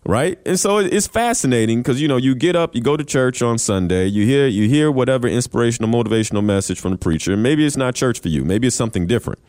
Right? 0.05 0.37
And 0.45 0.59
so 0.59 0.79
it's 0.79 1.07
fascinating 1.07 1.79
because 1.79 2.01
you 2.01 2.09
know, 2.09 2.17
you 2.17 2.35
get 2.35 2.57
up, 2.57 2.75
you 2.75 2.81
go 2.81 2.97
to 2.97 3.05
church 3.05 3.41
on 3.41 3.57
Sunday, 3.57 4.05
you 4.07 4.25
hear 4.25 4.47
you 4.47 4.67
hear 4.67 4.91
whatever 4.91 5.29
inspirational, 5.29 5.89
motivational 5.89 6.43
message 6.43 6.81
from 6.81 6.91
the 6.91 6.97
preacher. 6.97 7.37
Maybe 7.37 7.65
it's 7.65 7.77
not 7.77 7.95
church 7.95 8.19
for 8.19 8.27
you, 8.27 8.43
maybe 8.43 8.67
it's 8.67 8.75
something 8.75 9.07
different. 9.07 9.39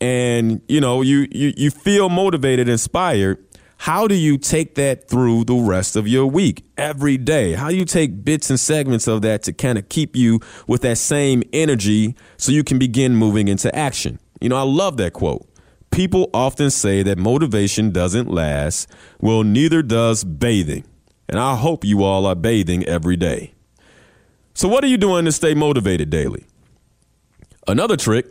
And 0.00 0.62
you 0.68 0.80
know, 0.80 1.02
you 1.02 1.26
you 1.32 1.52
you 1.56 1.70
feel 1.72 2.08
motivated, 2.08 2.68
inspired, 2.68 3.44
how 3.80 4.06
do 4.06 4.14
you 4.14 4.36
take 4.36 4.74
that 4.74 5.08
through 5.08 5.44
the 5.44 5.54
rest 5.54 5.96
of 5.96 6.06
your 6.06 6.26
week 6.26 6.66
every 6.76 7.16
day? 7.16 7.54
How 7.54 7.70
do 7.70 7.76
you 7.76 7.86
take 7.86 8.26
bits 8.26 8.50
and 8.50 8.60
segments 8.60 9.08
of 9.08 9.22
that 9.22 9.42
to 9.44 9.54
kind 9.54 9.78
of 9.78 9.88
keep 9.88 10.14
you 10.14 10.38
with 10.66 10.82
that 10.82 10.98
same 10.98 11.42
energy 11.54 12.14
so 12.36 12.52
you 12.52 12.62
can 12.62 12.78
begin 12.78 13.16
moving 13.16 13.48
into 13.48 13.74
action? 13.74 14.18
You 14.38 14.50
know, 14.50 14.56
I 14.56 14.64
love 14.64 14.98
that 14.98 15.14
quote. 15.14 15.48
People 15.90 16.28
often 16.34 16.68
say 16.68 17.02
that 17.04 17.16
motivation 17.16 17.90
doesn't 17.90 18.28
last. 18.28 18.86
Well, 19.18 19.44
neither 19.44 19.82
does 19.82 20.24
bathing. 20.24 20.84
And 21.26 21.40
I 21.40 21.56
hope 21.56 21.82
you 21.82 22.04
all 22.04 22.26
are 22.26 22.34
bathing 22.34 22.84
every 22.84 23.16
day. 23.16 23.54
So, 24.52 24.68
what 24.68 24.84
are 24.84 24.88
you 24.88 24.98
doing 24.98 25.24
to 25.24 25.32
stay 25.32 25.54
motivated 25.54 26.10
daily? 26.10 26.44
Another 27.66 27.96
trick 27.96 28.26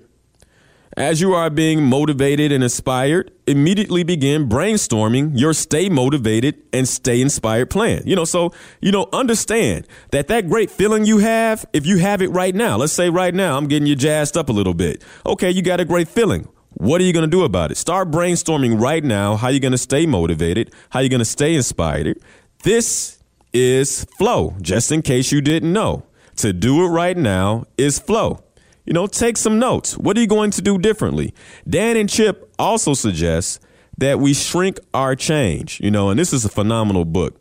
as 0.97 1.21
you 1.21 1.33
are 1.33 1.49
being 1.49 1.83
motivated 1.83 2.51
and 2.51 2.63
inspired, 2.63 3.31
immediately 3.47 4.03
begin 4.03 4.49
brainstorming 4.49 5.31
your 5.37 5.53
stay 5.53 5.89
motivated 5.89 6.61
and 6.73 6.87
stay 6.87 7.21
inspired 7.21 7.69
plan. 7.69 8.01
You 8.05 8.15
know, 8.15 8.25
so, 8.25 8.51
you 8.81 8.91
know, 8.91 9.07
understand 9.13 9.87
that 10.11 10.27
that 10.27 10.49
great 10.49 10.71
feeling 10.71 11.05
you 11.05 11.19
have, 11.19 11.65
if 11.73 11.85
you 11.85 11.97
have 11.97 12.21
it 12.21 12.29
right 12.29 12.55
now, 12.55 12.77
let's 12.77 12.93
say 12.93 13.09
right 13.09 13.33
now, 13.33 13.57
I'm 13.57 13.67
getting 13.67 13.87
you 13.87 13.95
jazzed 13.95 14.37
up 14.37 14.49
a 14.49 14.53
little 14.53 14.73
bit. 14.73 15.03
Okay, 15.25 15.51
you 15.51 15.61
got 15.61 15.79
a 15.79 15.85
great 15.85 16.07
feeling. 16.07 16.47
What 16.73 17.01
are 17.01 17.03
you 17.03 17.13
going 17.13 17.29
to 17.29 17.31
do 17.31 17.43
about 17.43 17.71
it? 17.71 17.77
Start 17.77 18.11
brainstorming 18.11 18.79
right 18.79 19.03
now 19.03 19.35
how 19.35 19.49
you're 19.49 19.59
going 19.59 19.71
to 19.71 19.77
stay 19.77 20.05
motivated, 20.05 20.71
how 20.91 20.99
you're 20.99 21.09
going 21.09 21.19
to 21.19 21.25
stay 21.25 21.55
inspired. 21.55 22.19
This 22.63 23.19
is 23.53 24.05
flow, 24.17 24.55
just 24.61 24.91
in 24.91 25.01
case 25.01 25.31
you 25.31 25.41
didn't 25.41 25.73
know. 25.73 26.05
To 26.37 26.53
do 26.53 26.85
it 26.85 26.87
right 26.87 27.17
now 27.17 27.65
is 27.77 27.99
flow. 27.99 28.43
You 28.89 28.93
know, 28.93 29.05
take 29.05 29.37
some 29.37 29.59
notes. 29.59 29.95
What 29.99 30.17
are 30.17 30.21
you 30.21 30.25
going 30.25 30.49
to 30.49 30.63
do 30.63 30.79
differently? 30.79 31.31
Dan 31.69 31.95
and 31.95 32.09
Chip 32.09 32.51
also 32.57 32.95
suggest 32.95 33.61
that 33.99 34.19
we 34.19 34.33
shrink 34.33 34.79
our 34.95 35.15
change, 35.15 35.79
you 35.79 35.91
know, 35.91 36.09
and 36.09 36.19
this 36.19 36.33
is 36.33 36.43
a 36.43 36.49
phenomenal 36.49 37.05
book. 37.05 37.39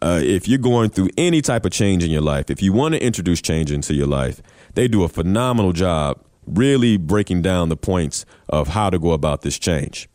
Uh, 0.00 0.20
if 0.22 0.46
you're 0.46 0.56
going 0.56 0.90
through 0.90 1.08
any 1.18 1.42
type 1.42 1.64
of 1.64 1.72
change 1.72 2.04
in 2.04 2.12
your 2.12 2.22
life, 2.22 2.48
if 2.48 2.62
you 2.62 2.72
want 2.72 2.94
to 2.94 3.04
introduce 3.04 3.42
change 3.42 3.72
into 3.72 3.92
your 3.92 4.06
life, 4.06 4.40
they 4.74 4.86
do 4.86 5.02
a 5.02 5.08
phenomenal 5.08 5.72
job 5.72 6.22
really 6.46 6.96
breaking 6.96 7.42
down 7.42 7.70
the 7.70 7.76
points 7.76 8.24
of 8.48 8.68
how 8.68 8.88
to 8.88 8.96
go 8.96 9.10
about 9.10 9.42
this 9.42 9.58
change. 9.58 10.08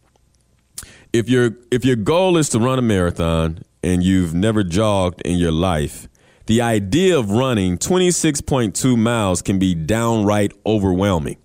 If 1.11 1.27
your 1.27 1.57
if 1.71 1.83
your 1.83 1.97
goal 1.97 2.37
is 2.37 2.47
to 2.49 2.59
run 2.59 2.79
a 2.79 2.83
marathon 2.83 3.63
and 3.83 4.01
you've 4.01 4.33
never 4.33 4.63
jogged 4.63 5.21
in 5.23 5.39
your 5.39 5.51
life, 5.51 6.07
the 6.49 6.63
idea 6.63 7.15
of 7.15 7.29
running 7.29 7.77
26.2 7.77 8.97
miles 8.97 9.39
can 9.43 9.59
be 9.59 9.75
downright 9.75 10.51
overwhelming. 10.65 11.37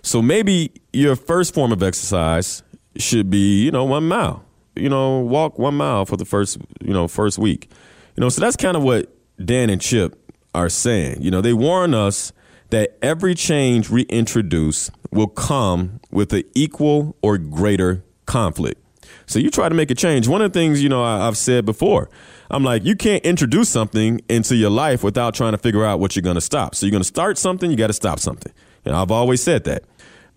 So 0.00 0.22
maybe 0.22 0.72
your 0.90 1.16
first 1.16 1.52
form 1.52 1.70
of 1.70 1.82
exercise 1.82 2.62
should 2.96 3.28
be, 3.28 3.62
you 3.62 3.70
know, 3.70 3.84
one 3.84 4.08
mile. 4.08 4.42
You 4.74 4.88
know, 4.88 5.18
walk 5.18 5.58
one 5.58 5.74
mile 5.74 6.06
for 6.06 6.16
the 6.16 6.24
first, 6.24 6.56
you 6.80 6.94
know, 6.94 7.08
first 7.08 7.38
week. 7.38 7.70
You 8.16 8.22
know, 8.22 8.30
so 8.30 8.40
that's 8.40 8.56
kind 8.56 8.74
of 8.74 8.82
what 8.82 9.14
Dan 9.44 9.68
and 9.68 9.82
Chip 9.82 10.18
are 10.54 10.70
saying. 10.70 11.20
You 11.20 11.30
know, 11.30 11.42
they 11.42 11.52
warn 11.52 11.92
us 11.92 12.32
that 12.70 12.96
every 13.02 13.34
change 13.34 13.90
we 13.90 14.04
introduce 14.04 14.90
will 15.10 15.28
come 15.28 16.00
with 16.10 16.32
an 16.32 16.44
equal 16.54 17.16
or 17.20 17.36
greater 17.36 18.02
conflict. 18.24 18.82
So 19.26 19.38
you 19.38 19.50
try 19.50 19.68
to 19.68 19.74
make 19.74 19.90
a 19.90 19.94
change. 19.94 20.26
One 20.26 20.40
of 20.40 20.52
the 20.52 20.58
things, 20.58 20.82
you 20.82 20.88
know, 20.88 21.02
I, 21.02 21.26
have 21.26 21.36
said 21.36 21.66
before, 21.66 22.08
I'm 22.50 22.64
like, 22.64 22.84
you 22.84 22.96
can't 22.96 23.24
introduce 23.24 23.68
something 23.68 24.20
into 24.28 24.56
your 24.56 24.70
life 24.70 25.02
without 25.02 25.34
trying 25.34 25.52
to 25.52 25.58
figure 25.58 25.84
out 25.84 26.00
what 26.00 26.16
you're 26.16 26.22
going 26.22 26.36
to 26.36 26.40
stop. 26.40 26.74
So 26.74 26.86
you're 26.86 26.92
going 26.92 27.02
to 27.02 27.08
start 27.08 27.38
something, 27.38 27.70
you 27.70 27.76
got 27.76 27.88
to 27.88 27.92
stop 27.92 28.18
something. 28.18 28.52
And 28.84 28.94
I've 28.94 29.10
always 29.10 29.42
said 29.42 29.64
that. 29.64 29.84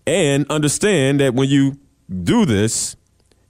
And 0.06 0.50
understand 0.50 1.20
that 1.20 1.34
when 1.34 1.48
you 1.48 1.78
do 2.22 2.44
this, 2.44 2.96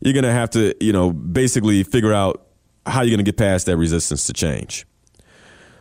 you're 0.01 0.13
going 0.13 0.25
to 0.25 0.33
have 0.33 0.51
to, 0.51 0.75
you 0.81 0.93
know, 0.93 1.13
basically 1.13 1.83
figure 1.83 2.13
out 2.13 2.47
how 2.87 3.03
you're 3.03 3.11
going 3.11 3.25
to 3.25 3.31
get 3.31 3.37
past 3.37 3.67
that 3.67 3.77
resistance 3.77 4.25
to 4.27 4.33
change. 4.33 4.87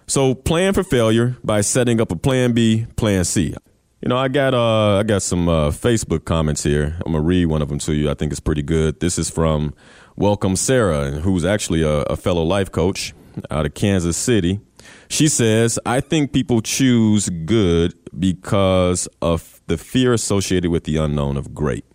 So 0.08 0.34
plan 0.34 0.74
for 0.74 0.84
failure 0.84 1.38
by 1.44 1.62
setting 1.62 2.02
up 2.02 2.12
a 2.12 2.16
plan 2.16 2.54
B, 2.54 2.88
plan 2.96 3.24
C. 3.26 3.54
You 4.02 4.08
know, 4.08 4.18
I 4.18 4.28
got 4.28 4.54
uh, 4.54 4.98
I 4.98 5.04
got 5.04 5.22
some 5.22 5.48
uh, 5.48 5.70
Facebook 5.70 6.26
comments 6.26 6.64
here. 6.64 6.98
I'm 7.06 7.12
gonna 7.12 7.24
read 7.24 7.46
one 7.46 7.62
of 7.62 7.68
them 7.70 7.80
to 7.80 7.94
you. 7.94 8.10
I 8.10 8.14
think 8.14 8.32
it's 8.32 8.40
pretty 8.40 8.64
good. 8.64 9.02
This 9.02 9.20
is 9.20 9.30
from 9.30 9.74
Welcome 10.20 10.58
Sarah, 10.58 11.12
who's 11.12 11.46
actually 11.46 11.82
a, 11.82 12.02
a 12.02 12.18
fellow 12.18 12.44
life 12.44 12.74
coach 12.74 13.14
out 13.50 13.66
of 13.66 13.74
Kansas 13.74 14.18
City. 14.18 14.60
She 15.08 15.30
says, 15.30 15.80
"I 15.86 16.02
think 16.02 16.34
people 16.34 16.62
choose 16.62 17.30
good 17.30 17.94
because 18.20 19.08
of 19.22 19.62
the 19.68 19.78
fear 19.78 20.12
associated 20.12 20.72
with 20.72 20.84
the 20.84 20.98
unknown 20.98 21.38
of 21.38 21.54
great. 21.56 21.86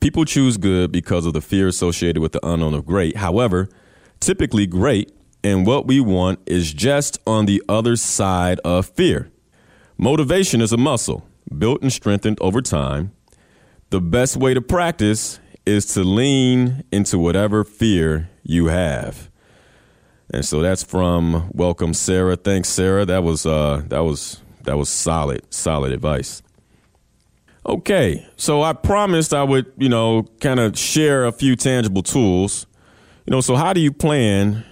People 0.00 0.24
choose 0.24 0.56
good 0.56 0.90
because 0.90 1.26
of 1.26 1.32
the 1.32 1.40
fear 1.40 1.68
associated 1.68 2.20
with 2.20 2.32
the 2.32 2.44
unknown 2.44 2.74
of 2.74 2.84
great. 2.84 3.18
However, 3.18 3.68
typically 4.18 4.66
great 4.66 5.12
and 5.44 5.64
what 5.64 5.86
we 5.86 6.00
want 6.00 6.40
is 6.44 6.72
just 6.72 7.20
on 7.24 7.46
the 7.46 7.62
other 7.68 7.94
side 7.94 8.58
of 8.64 8.86
fear." 8.86 9.30
Motivation 9.96 10.60
is 10.60 10.72
a 10.72 10.76
muscle 10.76 11.24
built 11.56 11.82
and 11.82 11.92
strengthened 11.92 12.38
over 12.40 12.60
time. 12.60 13.12
The 13.90 14.00
best 14.00 14.36
way 14.36 14.54
to 14.54 14.60
practice 14.60 15.38
is 15.68 15.84
to 15.94 16.02
lean 16.02 16.82
into 16.90 17.18
whatever 17.18 17.62
fear 17.62 18.30
you 18.42 18.66
have. 18.66 19.30
And 20.32 20.44
so 20.44 20.60
that's 20.60 20.82
from 20.82 21.50
Welcome 21.52 21.94
Sarah. 21.94 22.36
Thanks 22.36 22.68
Sarah. 22.68 23.04
That 23.04 23.22
was 23.22 23.46
uh 23.46 23.82
that 23.88 24.00
was 24.00 24.40
that 24.64 24.76
was 24.76 24.88
solid 24.88 25.42
solid 25.52 25.92
advice. 25.92 26.42
Okay, 27.66 28.26
so 28.36 28.62
I 28.62 28.72
promised 28.72 29.34
I 29.34 29.42
would, 29.42 29.70
you 29.76 29.90
know, 29.90 30.22
kind 30.40 30.58
of 30.58 30.78
share 30.78 31.26
a 31.26 31.32
few 31.32 31.54
tangible 31.54 32.02
tools. 32.02 32.66
You 33.26 33.32
know, 33.32 33.42
so 33.42 33.56
how 33.56 33.74
do 33.74 33.80
you 33.80 33.92
plan 33.92 34.64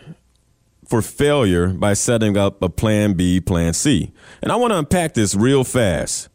for 0.87 1.03
failure 1.03 1.69
by 1.69 1.93
setting 1.93 2.37
up 2.37 2.63
a 2.63 2.69
plan 2.69 3.15
B, 3.15 3.41
plan 3.41 3.75
C. 3.75 4.13
And 4.41 4.53
I 4.53 4.57
want 4.57 4.73
to 4.73 4.79
unpack 4.79 5.15
this 5.15 5.35
real 5.35 5.65
fast 5.65 6.29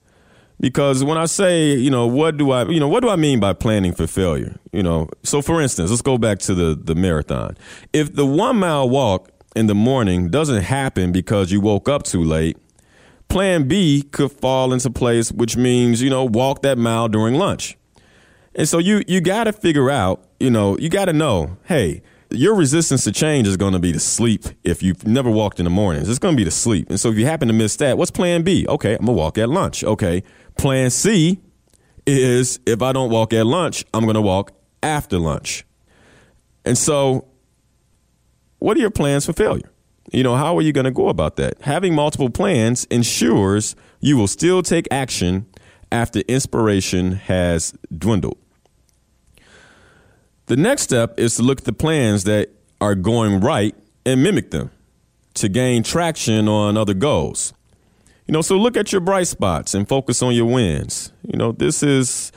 because 0.62 1.04
when 1.04 1.18
I 1.18 1.26
say, 1.26 1.74
you 1.74 1.90
know, 1.90 2.06
what 2.06 2.38
do 2.38 2.52
I, 2.52 2.66
you 2.68 2.80
know, 2.80 2.88
what 2.88 3.02
do 3.02 3.10
I 3.10 3.16
mean 3.16 3.40
by 3.40 3.52
planning 3.52 3.94
for 3.94 4.06
failure? 4.06 4.58
You 4.72 4.84
know, 4.84 5.10
so 5.24 5.42
for 5.42 5.60
instance, 5.60 5.90
let's 5.90 6.04
go 6.04 6.18
back 6.18 6.40
to 6.40 6.54
the 6.54 6.80
the 6.82 6.96
marathon. 6.96 7.58
If 7.92 8.16
the 8.16 8.26
1 8.26 8.56
mile 8.58 8.88
walk 8.88 9.30
in 9.56 9.66
the 9.66 9.76
morning 9.76 10.30
doesn't 10.30 10.62
happen 10.62 11.12
because 11.12 11.52
you 11.52 11.60
woke 11.60 11.90
up 11.90 12.04
too 12.04 12.24
late, 12.24 12.58
plan 13.28 13.68
B 13.68 14.04
could 14.12 14.32
fall 14.32 14.72
into 14.72 14.92
place, 14.92 15.32
which 15.32 15.58
means, 15.58 16.02
you 16.02 16.12
know, 16.12 16.24
walk 16.24 16.62
that 16.62 16.78
mile 16.78 17.10
during 17.10 17.36
lunch. 17.36 17.76
And 18.54 18.70
so 18.70 18.78
you 18.78 19.02
you 19.08 19.20
got 19.20 19.46
to 19.46 19.54
figure 19.54 19.90
out, 19.90 20.24
you 20.40 20.52
know, 20.52 20.78
you 20.78 20.90
got 20.90 21.06
to 21.06 21.14
know, 21.14 21.58
hey, 21.64 22.04
your 22.30 22.56
resistance 22.56 23.04
to 23.04 23.12
change 23.12 23.48
is 23.48 23.58
going 23.58 23.74
to 23.74 23.80
be 23.80 23.92
to 23.92 24.00
sleep 24.00 24.46
if 24.64 24.84
you've 24.84 25.06
never 25.06 25.30
walked 25.30 25.60
in 25.60 25.64
the 25.64 25.70
mornings. 25.70 26.08
It's 26.08 26.20
going 26.20 26.36
to 26.36 26.38
be 26.38 26.46
to 26.46 26.52
sleep. 26.52 26.90
And 26.90 27.00
so 27.00 27.10
if 27.10 27.18
you 27.18 27.26
happen 27.26 27.48
to 27.48 27.54
miss 27.54 27.76
that, 27.78 27.98
what's 27.98 28.12
plan 28.12 28.44
B? 28.44 28.66
Okay, 28.68 28.92
I'm 28.94 29.06
going 29.06 29.18
to 29.18 29.22
walk 29.22 29.38
at 29.38 29.50
lunch. 29.50 29.84
Okay. 29.84 30.24
Plan 30.58 30.90
C 30.90 31.40
is 32.06 32.60
if 32.66 32.82
I 32.82 32.92
don't 32.92 33.10
walk 33.10 33.34
at 33.34 33.46
lunch, 33.46 33.86
I'm 33.94 34.04
going 34.04 34.16
to 34.16 34.22
walk 34.22 34.52
after 34.84 35.18
lunch. 35.18 35.66
And 36.66 36.78
so, 36.78 37.28
what 38.60 38.78
are 38.78 38.80
your 38.80 38.92
plans 38.92 39.26
for 39.26 39.34
failure? 39.34 39.72
You 40.12 40.24
know, 40.24 40.36
how 40.36 40.58
are 40.58 40.62
you 40.62 40.74
going 40.74 40.86
to 40.86 40.92
go 40.92 41.10
about 41.10 41.38
that? 41.38 41.62
Having 41.62 41.96
multiple 41.96 42.30
plans 42.30 42.86
ensures 42.86 43.76
you 44.00 44.18
will 44.18 44.28
still 44.28 44.62
take 44.62 44.88
action 44.92 45.46
after 45.92 46.20
inspiration 46.22 47.14
has 47.14 47.74
dwindled. 47.96 48.38
The 50.48 50.58
next 50.58 50.84
step 50.84 51.20
is 51.20 51.36
to 51.36 51.44
look 51.44 51.60
at 51.60 51.66
the 51.66 51.74
plans 51.74 52.26
that 52.26 52.50
are 52.80 52.96
going 52.96 53.40
right 53.40 53.76
and 54.06 54.22
mimic 54.22 54.52
them 54.52 54.72
to 55.36 55.48
gain 55.48 55.84
traction 55.84 56.48
on 56.48 56.78
other 56.78 56.94
goals. 56.94 57.54
You 58.32 58.38
know, 58.38 58.42
so 58.42 58.56
look 58.56 58.78
at 58.78 58.94
your 58.94 59.02
bright 59.02 59.28
spots 59.28 59.74
and 59.74 59.86
focus 59.86 60.24
on 60.24 60.34
your 60.34 60.46
wins. 60.46 61.12
You 61.28 61.38
know, 61.38 61.52
this 61.52 61.84
is 61.84 62.32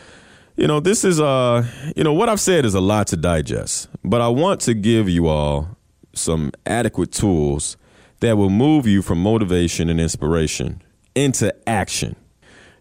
you 0.57 0.66
know, 0.66 0.80
this 0.80 1.05
is 1.05 1.20
uh, 1.20 1.64
you 1.95 2.03
know, 2.03 2.12
what 2.12 2.28
I've 2.28 2.40
said 2.40 2.64
is 2.64 2.74
a 2.74 2.80
lot 2.80 3.07
to 3.09 3.16
digest, 3.16 3.88
but 4.03 4.20
I 4.20 4.26
want 4.26 4.61
to 4.62 4.74
give 4.74 5.09
you 5.09 5.28
all 5.28 5.68
some 6.12 6.51
adequate 6.66 7.12
tools 7.12 7.76
that 8.18 8.36
will 8.36 8.51
move 8.51 8.88
you 8.88 9.03
from 9.03 9.22
motivation 9.22 9.88
and 9.88 10.01
inspiration 10.01 10.82
into 11.14 11.55
action. 11.68 12.16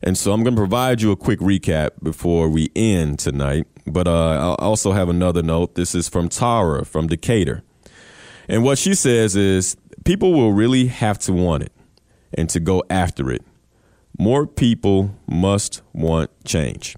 And 0.02 0.18
so 0.18 0.34
I'm 0.34 0.42
going 0.42 0.56
to 0.56 0.60
provide 0.60 1.04
you 1.04 1.12
a 1.12 1.16
quick 1.16 1.38
recap 1.38 1.92
before 2.02 2.50
we 2.50 2.72
end 2.76 3.20
tonight. 3.20 3.68
But 3.86 4.08
uh, 4.08 4.56
I 4.60 4.64
also 4.64 4.92
have 4.92 5.08
another 5.08 5.44
note. 5.44 5.76
This 5.76 5.94
is 5.94 6.10
from 6.10 6.30
Tara 6.30 6.84
from 6.84 7.06
Decatur. 7.06 7.62
And 8.50 8.64
what 8.64 8.80
she 8.80 8.96
says 8.96 9.36
is 9.36 9.78
people 10.04 10.34
will 10.34 10.52
really 10.52 10.88
have 10.88 11.20
to 11.20 11.32
want 11.32 11.62
it 11.62 11.72
and 12.36 12.50
to 12.50 12.60
go 12.60 12.84
after 12.90 13.32
it. 13.32 13.44
More 14.18 14.46
people 14.46 15.16
must 15.28 15.82
want 15.94 16.30
change. 16.46 16.96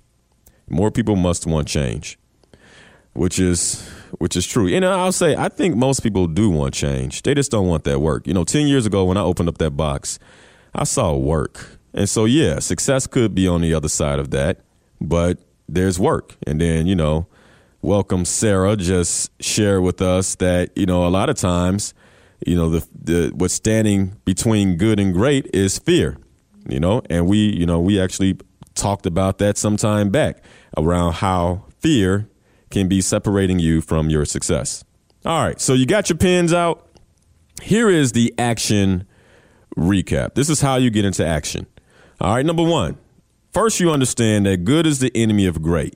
More 0.69 0.91
people 0.91 1.15
must 1.15 1.45
want 1.45 1.67
change, 1.67 2.17
which 3.13 3.39
is 3.39 3.87
which 4.17 4.35
is 4.35 4.47
true. 4.47 4.67
And 4.67 4.85
I'll 4.85 5.11
say 5.11 5.35
I 5.35 5.49
think 5.49 5.75
most 5.75 6.01
people 6.01 6.27
do 6.27 6.49
want 6.49 6.73
change. 6.73 7.23
They 7.23 7.33
just 7.33 7.51
don't 7.51 7.67
want 7.67 7.83
that 7.85 7.99
work. 7.99 8.27
You 8.27 8.33
know, 8.33 8.43
10 8.43 8.67
years 8.67 8.85
ago 8.85 9.05
when 9.05 9.17
I 9.17 9.21
opened 9.21 9.49
up 9.49 9.57
that 9.59 9.71
box, 9.71 10.19
I 10.73 10.83
saw 10.83 11.15
work. 11.15 11.79
And 11.93 12.09
so 12.09 12.25
yeah, 12.25 12.59
success 12.59 13.07
could 13.07 13.33
be 13.33 13.47
on 13.47 13.61
the 13.61 13.73
other 13.73 13.89
side 13.89 14.19
of 14.19 14.31
that, 14.31 14.61
but 14.99 15.39
there's 15.69 15.99
work. 15.99 16.35
And 16.45 16.59
then, 16.59 16.87
you 16.87 16.95
know, 16.95 17.27
welcome 17.81 18.25
Sarah 18.25 18.75
just 18.75 19.31
share 19.41 19.81
with 19.81 20.01
us 20.01 20.35
that, 20.35 20.75
you 20.75 20.85
know, 20.85 21.05
a 21.05 21.09
lot 21.09 21.29
of 21.29 21.37
times, 21.37 21.93
you 22.45 22.55
know, 22.55 22.69
the 22.69 22.87
the 22.93 23.31
what's 23.35 23.53
standing 23.53 24.15
between 24.25 24.77
good 24.77 24.99
and 24.99 25.13
great 25.13 25.47
is 25.53 25.77
fear. 25.79 26.17
You 26.67 26.79
know, 26.79 27.03
and 27.09 27.27
we, 27.27 27.37
you 27.37 27.65
know, 27.65 27.79
we 27.79 27.99
actually 27.99 28.39
talked 28.73 29.05
about 29.05 29.37
that 29.37 29.57
some 29.57 29.77
time 29.77 30.09
back 30.09 30.43
around 30.75 31.13
how 31.13 31.65
fear 31.79 32.27
can 32.71 32.87
be 32.87 33.01
separating 33.01 33.59
you 33.59 33.81
from 33.81 34.09
your 34.09 34.25
success. 34.25 34.83
All 35.25 35.43
right, 35.43 35.61
so 35.61 35.73
you 35.73 35.85
got 35.85 36.09
your 36.09 36.17
pens 36.17 36.53
out. 36.53 36.87
Here 37.61 37.89
is 37.89 38.11
the 38.11 38.33
action 38.37 39.07
recap. 39.77 40.33
This 40.33 40.49
is 40.49 40.61
how 40.61 40.75
you 40.75 40.89
get 40.89 41.05
into 41.05 41.25
action. 41.25 41.67
All 42.19 42.33
right, 42.33 42.45
number 42.45 42.63
one, 42.63 42.97
first 43.53 43.79
you 43.79 43.91
understand 43.91 44.45
that 44.45 44.65
good 44.65 44.85
is 44.85 44.99
the 44.99 45.11
enemy 45.15 45.45
of 45.45 45.61
great. 45.61 45.95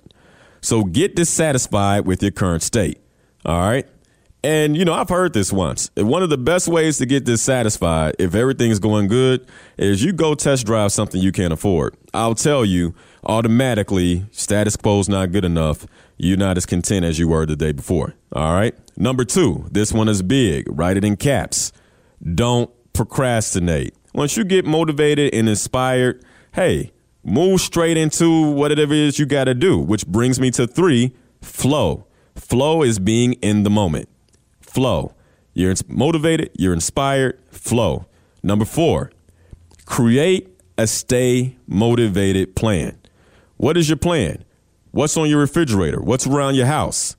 So 0.61 0.83
get 0.83 1.15
dissatisfied 1.15 2.05
with 2.05 2.21
your 2.21 2.31
current 2.31 2.63
state. 2.63 2.99
All 3.45 3.59
right. 3.61 3.87
And, 4.41 4.77
you 4.77 4.85
know, 4.85 4.93
I've 4.93 5.09
heard 5.09 5.33
this 5.33 5.51
once. 5.51 5.91
One 5.97 6.23
of 6.23 6.29
the 6.29 6.37
best 6.37 6.69
ways 6.69 6.97
to 6.99 7.05
get 7.05 7.25
dissatisfied, 7.25 8.15
if 8.19 8.35
everything's 8.35 8.79
going 8.79 9.09
good, 9.09 9.45
is 9.77 10.01
you 10.01 10.13
go 10.13 10.33
test 10.33 10.65
drive 10.65 10.93
something 10.93 11.21
you 11.21 11.33
can't 11.33 11.51
afford. 11.51 11.97
I'll 12.13 12.35
tell 12.35 12.63
you 12.63 12.95
automatically, 13.25 14.25
status 14.31 14.77
quo's 14.77 15.09
not 15.09 15.33
good 15.33 15.43
enough. 15.43 15.85
You're 16.17 16.37
not 16.37 16.55
as 16.55 16.65
content 16.65 17.03
as 17.03 17.19
you 17.19 17.27
were 17.27 17.45
the 17.45 17.57
day 17.57 17.73
before. 17.73 18.15
All 18.31 18.53
right. 18.53 18.73
Number 18.95 19.25
two, 19.25 19.67
this 19.71 19.91
one 19.91 20.07
is 20.07 20.21
big. 20.21 20.65
Write 20.69 20.95
it 20.95 21.03
in 21.03 21.17
caps. 21.17 21.73
Don't 22.23 22.71
procrastinate. 22.93 23.93
Once 24.13 24.37
you 24.37 24.45
get 24.45 24.65
motivated 24.65 25.33
and 25.33 25.49
inspired, 25.49 26.23
hey, 26.53 26.91
move 27.23 27.59
straight 27.59 27.97
into 27.97 28.51
whatever 28.51 28.93
it 28.93 28.99
is 28.99 29.19
you 29.19 29.25
got 29.25 29.45
to 29.45 29.53
do, 29.53 29.77
which 29.77 30.07
brings 30.07 30.39
me 30.39 30.49
to 30.51 30.65
three 30.65 31.13
flow. 31.41 32.05
Flow 32.35 32.83
is 32.83 32.99
being 32.99 33.33
in 33.33 33.63
the 33.63 33.69
moment. 33.69 34.07
Flow. 34.69 35.15
You're 35.53 35.73
motivated, 35.87 36.51
you're 36.57 36.73
inspired, 36.73 37.39
flow. 37.51 38.05
Number 38.43 38.65
four, 38.65 39.11
create 39.85 40.47
a 40.77 40.85
stay 40.85 41.57
motivated 41.67 42.55
plan. 42.55 42.97
What 43.57 43.75
is 43.75 43.89
your 43.89 43.97
plan? 43.97 44.45
What's 44.91 45.17
on 45.17 45.27
your 45.27 45.39
refrigerator? 45.39 45.99
What's 45.99 46.27
around 46.27 46.55
your 46.55 46.67
house? 46.67 47.15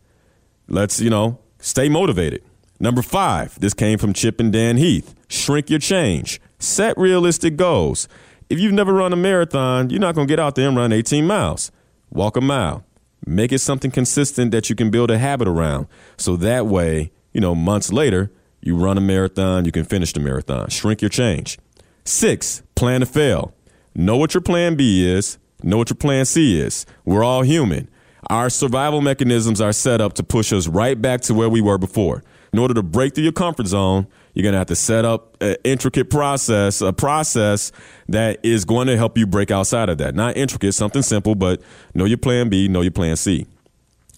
Let's, 0.68 1.00
you 1.00 1.10
know, 1.10 1.40
stay 1.58 1.88
motivated. 1.88 2.42
Number 2.78 3.02
five, 3.02 3.58
this 3.58 3.74
came 3.74 3.98
from 3.98 4.12
Chip 4.12 4.38
and 4.38 4.52
Dan 4.52 4.76
Heath. 4.76 5.14
Shrink 5.28 5.68
your 5.68 5.80
change. 5.80 6.40
Set 6.60 6.96
realistic 6.96 7.56
goals. 7.56 8.08
If 8.48 8.60
you've 8.60 8.72
never 8.72 8.94
run 8.94 9.12
a 9.12 9.16
marathon, 9.16 9.90
you're 9.90 10.00
not 10.00 10.14
going 10.14 10.28
to 10.28 10.32
get 10.32 10.40
out 10.40 10.54
there 10.54 10.68
and 10.68 10.76
run 10.76 10.92
18 10.92 11.26
miles. 11.26 11.72
Walk 12.10 12.36
a 12.36 12.40
mile. 12.40 12.84
Make 13.26 13.52
it 13.52 13.58
something 13.58 13.90
consistent 13.90 14.52
that 14.52 14.70
you 14.70 14.76
can 14.76 14.90
build 14.90 15.10
a 15.10 15.18
habit 15.18 15.48
around. 15.48 15.88
So 16.16 16.36
that 16.36 16.66
way, 16.66 17.10
you 17.32 17.40
know, 17.40 17.54
months 17.54 17.92
later, 17.92 18.30
you 18.60 18.76
run 18.76 18.98
a 18.98 19.00
marathon, 19.00 19.64
you 19.64 19.72
can 19.72 19.84
finish 19.84 20.12
the 20.12 20.20
marathon. 20.20 20.68
Shrink 20.68 21.00
your 21.00 21.08
change. 21.08 21.58
Six, 22.04 22.62
plan 22.74 23.00
to 23.00 23.06
fail. 23.06 23.54
Know 23.94 24.16
what 24.16 24.34
your 24.34 24.40
plan 24.40 24.76
B 24.76 25.06
is, 25.06 25.38
know 25.62 25.76
what 25.76 25.90
your 25.90 25.96
plan 25.96 26.24
C 26.24 26.60
is. 26.60 26.86
We're 27.04 27.24
all 27.24 27.42
human. 27.42 27.88
Our 28.28 28.50
survival 28.50 29.00
mechanisms 29.00 29.60
are 29.60 29.72
set 29.72 30.00
up 30.00 30.12
to 30.14 30.22
push 30.22 30.52
us 30.52 30.68
right 30.68 31.00
back 31.00 31.22
to 31.22 31.34
where 31.34 31.48
we 31.48 31.60
were 31.60 31.78
before. 31.78 32.22
In 32.52 32.58
order 32.58 32.74
to 32.74 32.82
break 32.82 33.14
through 33.14 33.24
your 33.24 33.32
comfort 33.32 33.66
zone, 33.66 34.06
you're 34.34 34.42
going 34.42 34.52
to 34.52 34.58
have 34.58 34.68
to 34.68 34.76
set 34.76 35.04
up 35.04 35.36
an 35.40 35.56
intricate 35.64 36.10
process, 36.10 36.80
a 36.80 36.92
process 36.92 37.72
that 38.08 38.38
is 38.44 38.64
going 38.64 38.86
to 38.86 38.96
help 38.96 39.18
you 39.18 39.26
break 39.26 39.50
outside 39.50 39.88
of 39.88 39.98
that. 39.98 40.14
Not 40.14 40.36
intricate, 40.36 40.72
something 40.72 41.02
simple, 41.02 41.34
but 41.34 41.60
know 41.94 42.04
your 42.04 42.18
plan 42.18 42.48
B, 42.48 42.68
know 42.68 42.80
your 42.80 42.90
plan 42.90 43.16
C. 43.16 43.46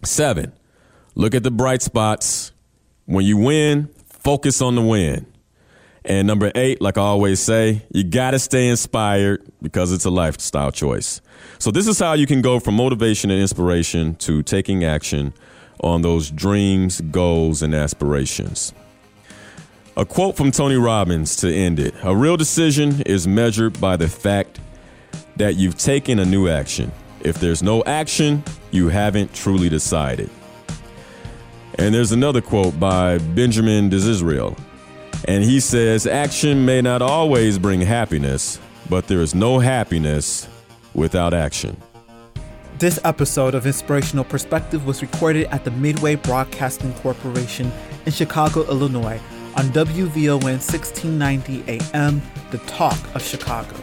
Seven, 0.05 0.53
look 1.15 1.35
at 1.35 1.43
the 1.43 1.51
bright 1.51 1.83
spots. 1.83 2.52
When 3.07 3.25
you 3.25 3.37
win, 3.37 3.91
focus 4.09 4.63
on 4.63 4.75
the 4.75 4.83
win. 4.83 5.27
And 6.05 6.27
number 6.27 6.51
eight, 6.55 6.81
like 6.81 6.99
I 6.99 7.03
always 7.03 7.39
say, 7.39 7.83
you 7.93 8.03
got 8.03 8.33
to 8.33 8.39
stay 8.39 8.69
inspired 8.69 9.47
because 9.61 9.93
it's 9.93 10.05
a 10.05 10.11
lifestyle 10.11 10.73
choice. 10.73 11.21
So, 11.59 11.71
this 11.71 11.87
is 11.87 11.99
how 11.99 12.15
you 12.15 12.27
can 12.27 12.43
go 12.43 12.59
from 12.59 12.75
motivation 12.75 13.31
and 13.31 13.41
inspiration 13.41 14.17
to 14.17 14.43
taking 14.43 14.85
action 14.85 15.33
on 15.81 16.03
those 16.03 16.31
dreams, 16.31 17.01
goals, 17.01 17.63
and 17.63 17.75
aspirations. 17.75 18.73
A 19.97 20.05
quote 20.05 20.37
from 20.37 20.51
Tony 20.51 20.77
Robbins 20.77 21.37
to 21.37 21.53
end 21.53 21.79
it 21.79 21.95
A 22.03 22.17
real 22.17 22.37
decision 22.37 23.03
is 23.03 23.29
measured 23.29 23.81
by 23.81 23.97
the 23.97 24.09
fact 24.09 24.59
that 25.37 25.57
you've 25.57 25.77
taken 25.77 26.19
a 26.19 26.25
new 26.25 26.49
action. 26.49 26.91
If 27.21 27.39
there's 27.39 27.63
no 27.63 27.85
action, 27.85 28.43
you 28.71 28.89
haven't 28.89 29.35
truly 29.35 29.69
decided. 29.69 30.31
And 31.79 31.95
there's 31.95 32.13
another 32.13 32.41
quote 32.41 32.79
by 32.79 33.19
Benjamin 33.19 33.89
Disraeli, 33.89 34.55
and 35.27 35.43
he 35.43 35.61
says, 35.61 36.07
Action 36.07 36.65
may 36.65 36.83
not 36.83 37.01
always 37.01 37.59
bring 37.59 37.81
happiness, 37.81 38.61
but 38.91 39.07
there 39.07 39.21
is 39.21 39.35
no 39.35 39.59
happiness 39.59 40.49
without 40.95 41.33
action. 41.33 41.77
This 42.79 42.99
episode 43.05 43.55
of 43.55 43.65
Inspirational 43.65 44.25
Perspective 44.25 44.85
was 44.85 45.03
recorded 45.03 45.47
at 45.47 45.65
the 45.65 45.71
Midway 45.71 46.17
Broadcasting 46.17 46.93
Corporation 46.95 47.71
in 48.07 48.13
Chicago, 48.13 48.65
Illinois 48.65 49.21
on 49.57 49.67
WVON 49.67 50.43
1690 50.43 51.65
AM, 51.69 52.21
The 52.51 52.59
Talk 52.59 52.99
of 53.15 53.23
Chicago. 53.23 53.77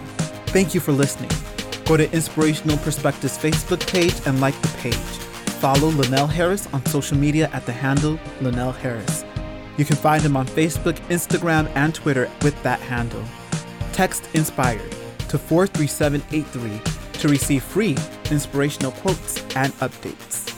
Thank 0.47 0.73
you 0.73 0.79
for 0.81 0.91
listening. 0.91 1.31
Go 1.85 1.95
to 1.95 2.11
Inspirational 2.11 2.77
Perspectives 2.77 3.37
Facebook 3.37 3.85
page 3.87 4.15
and 4.25 4.41
like 4.41 4.59
the 4.61 4.67
page. 4.79 5.28
Follow 5.59 5.89
Linnell 5.89 6.25
Harris 6.25 6.67
on 6.71 6.85
social 6.85 7.17
media 7.17 7.49
at 7.51 7.65
the 7.65 7.73
handle 7.73 8.17
Linnell 8.39 8.71
Harris. 8.71 9.25
You 9.77 9.83
can 9.83 9.97
find 9.97 10.23
him 10.23 10.37
on 10.37 10.47
Facebook, 10.47 10.95
Instagram, 11.09 11.69
and 11.75 11.93
Twitter 11.93 12.31
with 12.43 12.61
that 12.63 12.79
handle. 12.79 13.23
Text 13.91 14.23
INSPIRED 14.33 14.89
to 15.27 15.37
43783 15.37 17.19
to 17.19 17.27
receive 17.27 17.61
free 17.61 17.97
inspirational 18.31 18.93
quotes 18.93 19.41
and 19.57 19.73
updates. 19.79 20.48